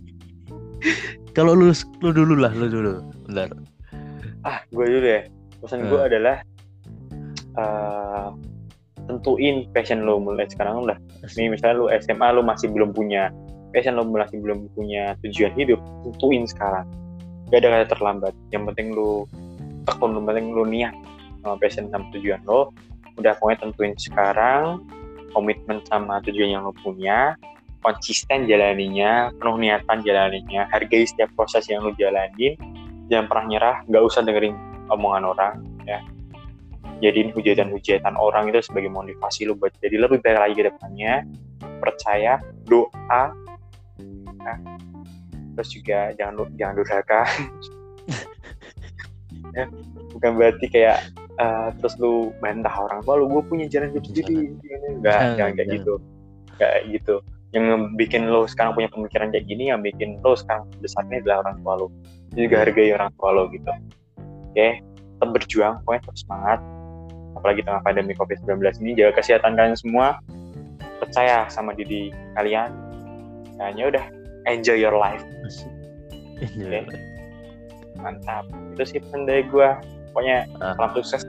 [1.36, 2.92] Kalau lu lu dulu lah, lu dulu.
[3.28, 3.52] Bentar.
[4.40, 5.28] ah gue dulu ya
[5.60, 6.08] pesan gue Hmm.
[6.08, 6.36] adalah
[7.60, 8.28] eh,
[9.04, 10.96] tentuin passion lo mulai sekarang lah
[11.36, 13.28] nih misalnya lu SMA lu masih belum punya
[13.70, 16.86] passion lo masih belum punya tujuan hidup tentuin sekarang.
[17.50, 18.34] Gak ada kata terlambat.
[18.54, 19.26] Yang penting lu
[19.88, 20.94] tekun lu penting lu niat
[21.42, 22.70] sama passion sama tujuan lo.
[23.18, 24.84] Udah pokoknya tentuin sekarang
[25.34, 27.38] komitmen sama tujuan yang lo punya
[27.80, 32.54] konsisten jalaninya penuh niatan jalaninya hargai setiap proses yang lo jalanin.
[33.10, 34.54] Jangan pernah nyerah nggak usah dengerin
[34.92, 35.54] omongan orang
[35.88, 35.98] ya.
[37.00, 41.24] Jadiin hujatan-hujatan orang itu sebagai motivasi lo buat jadi lebih baik lagi ke depannya.
[41.80, 42.36] Percaya
[42.68, 43.32] doa
[44.42, 44.54] ya.
[45.56, 47.22] terus juga jangan jangan durhaka.
[49.50, 49.66] Ya
[50.14, 51.10] bukan berarti kayak
[51.42, 54.54] eh, terus lu bantah orang tua lu gue punya jalan hidup sendiri.
[54.94, 55.94] Enggak Jangan, kayak gitu.
[56.54, 57.14] Kayak gitu.
[57.50, 57.66] Yang
[57.98, 61.72] bikin lo sekarang punya pemikiran kayak gini yang bikin lo sekarang besarnya adalah orang tua
[61.82, 61.86] lo
[62.30, 63.70] Lu juga hargai orang tua lo gitu.
[64.54, 64.68] Oke
[65.20, 66.58] tetap berjuang pokoknya tetap semangat.
[67.36, 70.16] Apalagi tengah pandemi covid-19 ini jaga kesehatan kalian semua.
[70.96, 72.08] Percaya sama diri
[72.40, 72.72] kalian.
[73.60, 74.04] Dan ya udah
[74.46, 75.20] enjoy your life
[76.40, 76.88] Iya.
[78.00, 79.68] mantap itu sih pesan dari gue
[80.12, 81.22] pokoknya salam sukses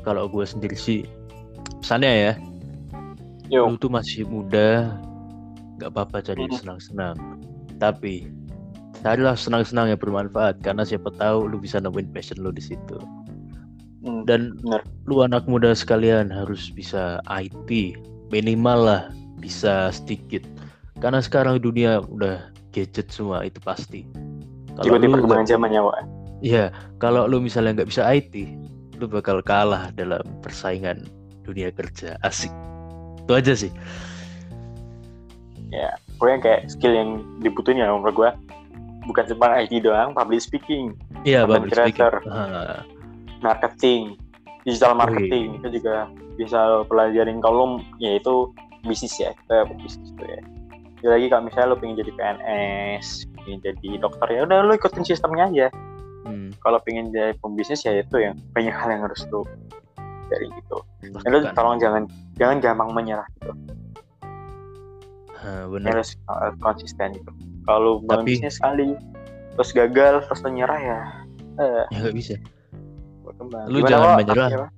[0.00, 1.04] Kalau gue sendiri sih
[1.84, 2.32] pesannya ya,
[3.52, 4.96] yuk lu tuh masih muda,
[5.76, 6.56] nggak apa-apa cari Mhm.
[6.56, 7.16] senang-senang.
[7.76, 8.24] Tapi
[9.00, 12.96] carilah senang-senang yang bermanfaat karena siapa tahu lu bisa nemuin passion lu di situ.
[14.00, 14.80] Hmm, Dan bener.
[15.04, 17.92] lu anak muda sekalian harus bisa IT
[18.32, 19.02] minimal lah
[19.40, 20.44] bisa sedikit
[21.00, 24.04] karena sekarang dunia udah gadget semua itu pasti
[24.76, 26.00] Kalau ikuti lu perkembangan zamannya Wak.
[26.40, 28.32] Iya, kalau lu misalnya nggak bisa IT,
[28.96, 31.04] lu bakal kalah dalam persaingan
[31.44, 32.16] dunia kerja.
[32.22, 32.48] Asik.
[33.20, 33.68] Itu aja sih.
[35.70, 35.86] ya
[36.18, 38.30] pokoknya kayak skill yang dibutuhin ya menurut gue
[39.06, 41.94] bukan cuma IT doang public speaking Iya, public speaking.
[42.00, 42.14] creator.
[42.26, 42.80] Ah,
[43.38, 44.16] marketing
[44.64, 48.50] digital Oh, marketing itu juga bisa pelajarin kalau ya itu
[48.84, 50.40] bisnis ya kita bisnis itu ya.
[51.00, 53.06] Jadi lagi kalau misalnya lo pengen jadi PNS
[53.40, 55.66] pengen jadi dokter ya udah lo ikutin sistemnya aja.
[56.28, 59.48] Hmm, kalau pengen jadi pembisnis ya itu yang banyak hal yang harus lo
[60.28, 60.76] dari gitu.
[61.00, 61.56] Ya, lo lakukan.
[61.56, 62.02] tolong jangan
[62.36, 63.52] jangan gampang menyerah gitu.
[65.40, 65.88] Ya, benar.
[65.96, 67.32] harus uh, konsisten gitu.
[67.64, 68.92] Kalau bangun Tapi- bisnis sekali
[69.56, 71.00] terus gagal terus lo nyerah ya
[71.60, 72.34] eh, Ya nggak bisa.
[73.68, 74.70] Lu Gimana, jangan menyerah.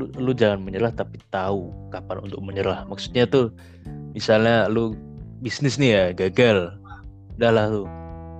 [0.00, 2.88] Lu, lu jangan menyerah tapi tahu kapan untuk menyerah.
[2.88, 3.52] Maksudnya tuh
[4.16, 4.96] misalnya lu
[5.38, 6.72] bisnis nih ya gagal.
[7.36, 7.84] Udah lah lu.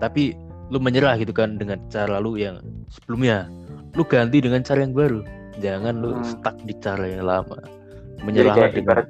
[0.00, 0.32] Tapi
[0.72, 3.44] lu menyerah gitu kan dengan cara lu yang sebelumnya.
[3.92, 5.20] Lu ganti dengan cara yang baru.
[5.60, 6.24] Jangan lu Hmm.
[6.24, 7.60] stuck di cara yang lama.
[7.60, 9.06] Jadi Menyerah kayak dengan ibarat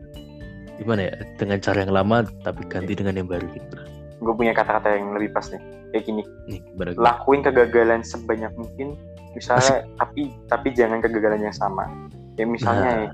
[0.76, 1.14] gimana ya?
[1.36, 3.76] Dengan cara yang lama tapi ganti dengan yang baru gitu.
[4.20, 5.56] gue punya kata-kata yang lebih pas nih
[5.90, 7.04] kayak gini Nih, gimana gimana?
[7.08, 8.92] lakuin kegagalan sebanyak mungkin
[9.32, 11.88] misalnya tapi tapi jangan kegagalan yang sama
[12.40, 13.04] kayak misalnya Nah.
[13.04, 13.10] ya,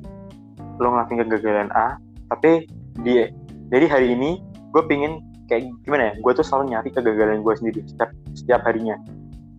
[0.79, 1.99] lo ngelakuin kegagalan A
[2.31, 2.71] tapi
[3.03, 3.35] dia
[3.75, 4.39] jadi hari ini
[4.71, 5.19] gue pingin
[5.51, 8.95] kayak gimana ya gue tuh selalu nyari kegagalan gue sendiri setiap setiap harinya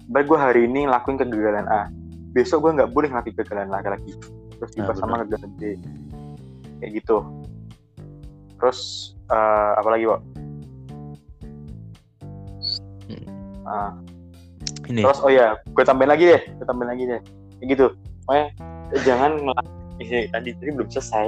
[0.08, 1.92] baik gue hari ini lakuin kegagalan A
[2.32, 4.14] besok gue nggak boleh ngelakuin kegagalan lagi lagi
[4.56, 5.62] terus Nah, tiba sama kegagalan B
[6.80, 7.18] kayak gitu
[8.56, 10.22] terus eh, apa lagi Wak?
[13.08, 13.26] Hmm.
[13.68, 13.92] Ah,
[14.88, 17.22] Ini Terus oh ya, gue tambahin lagi deh, gue tambahin lagi deh.
[17.60, 17.86] Kayak gitu.
[18.24, 18.48] Pokoknya
[19.04, 21.28] jangan ngelakuin ini tadi tadi belum selesai.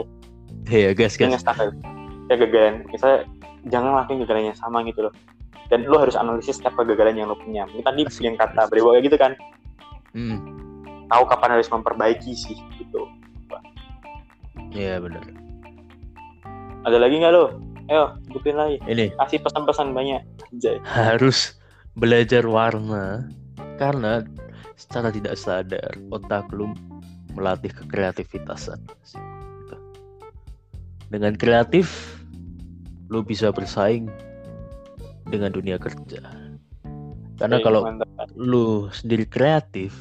[0.69, 1.41] ya guys guys.
[2.29, 2.85] ya kegagalan.
[2.93, 3.19] Misalnya
[3.67, 5.13] jangan ngelakuin kegagalan yang sama gitu loh.
[5.69, 7.65] Dan lo harus analisis setiap kegagalan yang lo punya.
[7.69, 9.33] Mungkin tadi yang kata kayak gitu kan,
[10.09, 10.41] Hmm,
[11.05, 13.05] tahu kapan harus memperbaiki sih gitu.
[14.69, 15.21] ya benar.
[16.85, 17.57] Ada lagi nggak lo?
[17.89, 18.77] Ayo, sebutin lagi.
[18.85, 20.21] Ini Kasih pesan-pesan banyak.
[20.53, 20.77] Anjay.
[20.85, 21.57] harus
[21.97, 23.29] belajar warna
[23.81, 24.21] karena
[24.77, 26.73] secara tidak sadar otak lu
[27.33, 28.79] melatih kekreativitasan.
[28.85, 29.75] Gitu.
[31.09, 32.17] Dengan kreatif
[33.09, 34.09] lu bisa bersaing
[35.29, 36.21] dengan dunia kerja.
[37.39, 38.27] Karena Oke, kalau mantap.
[38.35, 39.95] lu sendiri kreatif,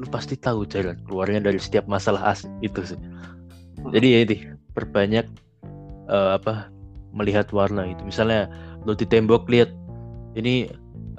[0.00, 3.00] lu pasti tahu jalan keluarnya dari setiap masalah as itu sih.
[3.94, 4.36] Jadi ya ini
[4.72, 5.26] perbanyak
[6.08, 6.72] eh, apa
[7.12, 8.02] melihat warna itu.
[8.02, 8.48] Misalnya
[8.82, 9.70] lu di tembok lihat
[10.34, 10.70] ini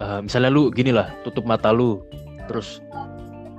[0.02, 2.02] eh, misalnya lu gini lah tutup mata lu
[2.50, 2.82] terus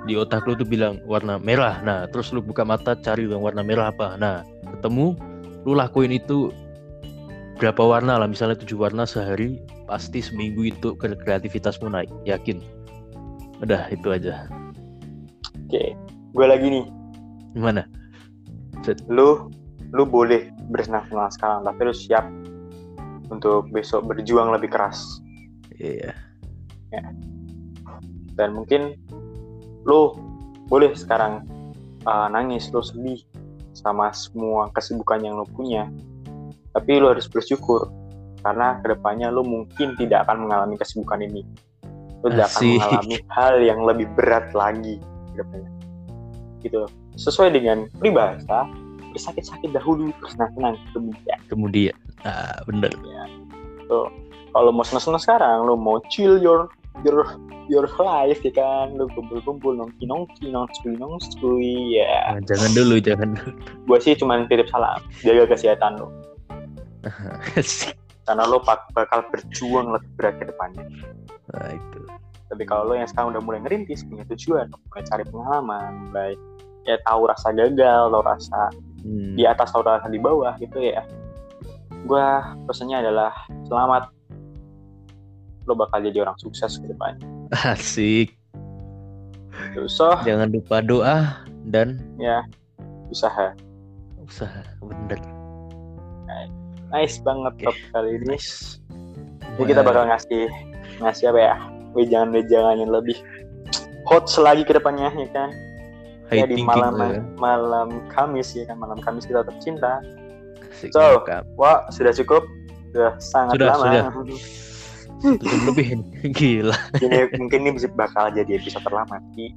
[0.09, 1.81] di otak lu tuh bilang warna merah.
[1.85, 4.17] Nah, terus lu buka mata cari yang warna merah apa.
[4.17, 4.47] Nah,
[4.79, 5.17] ketemu
[5.69, 6.53] lu lakuin itu
[7.61, 8.29] berapa warna lah.
[8.29, 12.09] Misalnya tujuh warna sehari pasti seminggu itu kreativitasmu naik.
[12.25, 12.65] Yakin?
[13.61, 14.49] Udah itu aja.
[15.69, 15.95] Oke,
[16.35, 16.87] gue lagi nih.
[17.55, 17.83] gimana?
[19.11, 19.51] Lu
[19.91, 22.25] lu boleh bersenang-senang sekarang tapi lu siap
[23.29, 25.21] untuk besok berjuang lebih keras.
[25.79, 26.15] Iya.
[28.35, 28.97] Dan mungkin
[29.85, 30.17] lu
[30.69, 31.45] boleh sekarang
[32.07, 33.21] uh, nangis lu sedih
[33.75, 35.89] sama semua kesibukan yang lu punya.
[36.71, 37.91] Tapi lu harus bersyukur
[38.41, 41.43] karena ke depannya lu mungkin tidak akan mengalami kesibukan ini.
[42.23, 45.01] Lu tidak akan mengalami hal yang lebih berat lagi
[45.35, 45.71] ke depannya
[46.65, 46.85] gitu.
[47.17, 48.69] Sesuai dengan peribahasa
[49.11, 51.39] bersakit-sakit dahulu bersenang-senang kemudian.
[51.51, 51.97] Kemudian.
[52.23, 52.93] Ah bener.
[54.51, 56.71] Kalau mau seneng-seneng sekarang lu mau chill your
[57.03, 57.25] your
[57.71, 58.95] your life ya kan?
[58.95, 62.37] Lu kumpul-kumpul nongki nongki nongskui nongskui ya.
[62.37, 63.53] Nah, jangan dulu jangan dulu.
[63.87, 66.09] Gue sih cuman titip salam jaga kesehatan lu.
[68.27, 70.85] Karena lu bak- bakal berjuang lebih berat ke depannya.
[71.51, 72.01] Nah itu.
[72.51, 76.35] Tapi kalau lo yang sekarang udah mulai ngerintis punya tujuan mulai cari pengalaman mulai
[76.83, 78.63] ya tahu rasa gagal tahu rasa
[79.01, 81.01] Hmm, di atas tahu rasa di bawah gitu ya.
[82.05, 82.21] Gue
[82.69, 83.33] pesannya adalah
[83.65, 84.13] selamat
[85.69, 87.21] lo bakal jadi orang sukses ke depannya
[87.75, 88.33] asik.
[89.91, 92.43] So jangan lupa doa dan ya
[93.13, 93.53] usaha.
[94.25, 95.21] Usaha bener.
[96.91, 97.65] Nice banget Oke.
[97.71, 98.35] top kali ini.
[98.35, 98.83] nice.
[99.59, 100.51] Jadi kita bakal ngasih
[100.99, 101.55] ngasih apa ya?
[101.95, 103.19] Wejangan-wejangan yang lebih
[104.11, 105.51] hot lagi ke depannya ya kan?
[106.31, 107.23] High ya di malam ya.
[107.39, 108.79] malam Kamis ya kan?
[108.79, 110.03] Malam Kamis kita tercinta
[110.71, 111.27] Asik, So,
[111.59, 112.47] wah sudah cukup?
[112.95, 113.83] Sudah sangat Sudah, lama.
[113.83, 114.03] sudah.
[115.21, 115.87] tutup lebih.
[116.39, 116.77] Gila.
[116.99, 119.21] Ini mungkin ini bisa bakal jadi episode terlama.
[119.37, 119.53] Di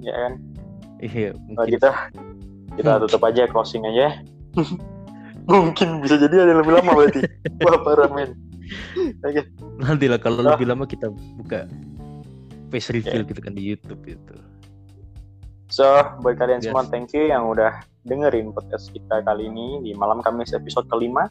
[0.00, 0.32] ya kan?
[0.96, 1.76] Iya mungkin.
[1.76, 1.90] gitu
[2.76, 4.20] kita tutup aja closing aja.
[5.46, 7.20] Mungkin bisa jadi ada yang lebih lama berarti.
[7.64, 8.34] Wah parah men.
[9.22, 9.46] Oke.
[9.78, 10.50] Nanti lah kalau Oh.
[10.50, 11.06] lebih lama kita
[11.38, 11.70] buka
[12.74, 14.34] face reveal gitu kan di YouTube gitu.
[15.70, 15.86] So,
[16.18, 16.70] buat kalian Yes.
[16.70, 19.86] semua, thank you yang udah dengerin podcast kita kali ini.
[19.86, 21.30] Di malam Kamis episode kelima.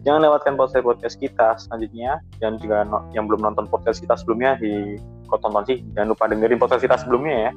[0.00, 4.56] Jangan lewatkan podcast podcast kita selanjutnya dan juga no- yang belum nonton podcast kita sebelumnya
[4.56, 4.96] di
[5.28, 7.52] kok tonton sih jangan lupa dengerin podcast kita sebelumnya ya.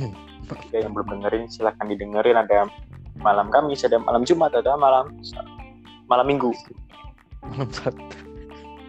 [0.52, 2.68] Oke, yang belum dengerin silahkan didengerin ada
[3.20, 5.12] malam Kamis, ada malam Jumat, ada malam
[6.08, 6.52] malam Minggu.
[7.44, 8.00] Malam satu.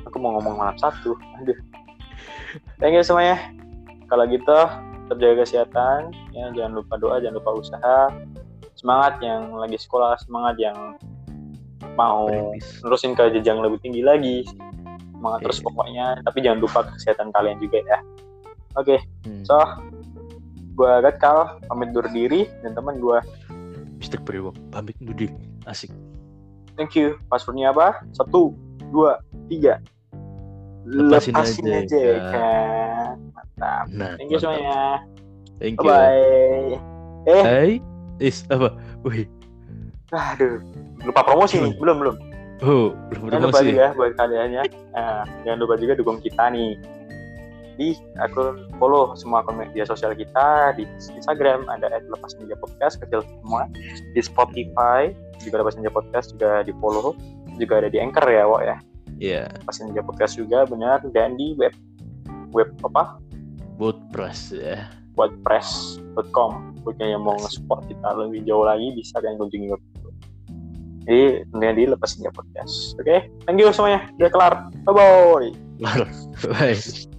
[0.07, 1.15] Aku mau ngomong malam satu.
[1.43, 1.55] Aduh.
[2.79, 3.39] Thank you semuanya.
[4.07, 4.59] Kalau gitu,
[5.07, 5.99] tetap jaga kesehatan.
[6.31, 7.99] Ya, jangan lupa doa, jangan lupa usaha.
[8.75, 10.99] Semangat yang lagi sekolah, semangat yang
[11.95, 12.27] mau
[12.83, 14.43] nerusin ke jenjang lebih tinggi lagi.
[15.11, 15.65] Semangat terus Iya.
[15.65, 16.05] pokoknya.
[16.21, 17.99] Tapi jangan lupa kesehatan kalian juga ya.
[18.75, 19.41] Oke, Hmm.
[19.41, 19.55] so
[20.75, 23.23] gua Gatkal pamit undur diri dan teman gua
[23.95, 25.31] Mister Priwok pamit undur diri.
[25.63, 25.89] Asik.
[26.75, 27.15] Thank you.
[27.25, 28.03] Passwordnya apa?
[28.11, 28.51] Satu,
[28.91, 29.79] dua, tiga.
[30.85, 32.29] Lepasin Lepasin aja, aja, Kak.
[32.29, 33.13] kan.
[33.31, 33.85] Mantap.
[33.89, 34.51] Nah, Thank you mantap.
[34.53, 34.79] semuanya.
[35.57, 35.87] Thank you.
[35.87, 36.69] Bye-bye.
[37.25, 37.71] Eh, Hai.
[38.15, 38.75] Is apa?
[39.01, 39.25] Wih.
[40.15, 40.59] Aduh.
[41.05, 41.73] Lupa promosi nih.
[41.77, 42.15] Belum, belum.
[42.63, 44.63] Oh, belum Jangan lupa juga buat kalian ya.
[44.95, 46.79] Nah, jangan lupa juga dukung kita nih.
[47.75, 47.91] Di
[48.23, 53.67] akun follow semua akun media sosial kita di Instagram ada @lepas media podcast kecil semua
[54.15, 55.11] di Spotify
[55.43, 57.11] juga lepas media podcast juga di follow
[57.59, 58.77] juga ada di Anchor ya Wak ya
[59.19, 61.71] Iya, lepas media podcast juga benar dan di web
[62.55, 63.19] web apa
[63.75, 64.87] WordPress ya.
[65.19, 69.67] wordpress.com Buatnya yang mau nge-support kita lebih jauh lagi bisa kalian kunjungi.
[71.05, 72.97] Jadi tentunya di lepas media podcast.
[72.97, 74.09] Oke, thank you semuanya.
[74.17, 74.53] Udah kelar.
[74.83, 75.49] Bye bye.
[76.49, 77.14] Bye.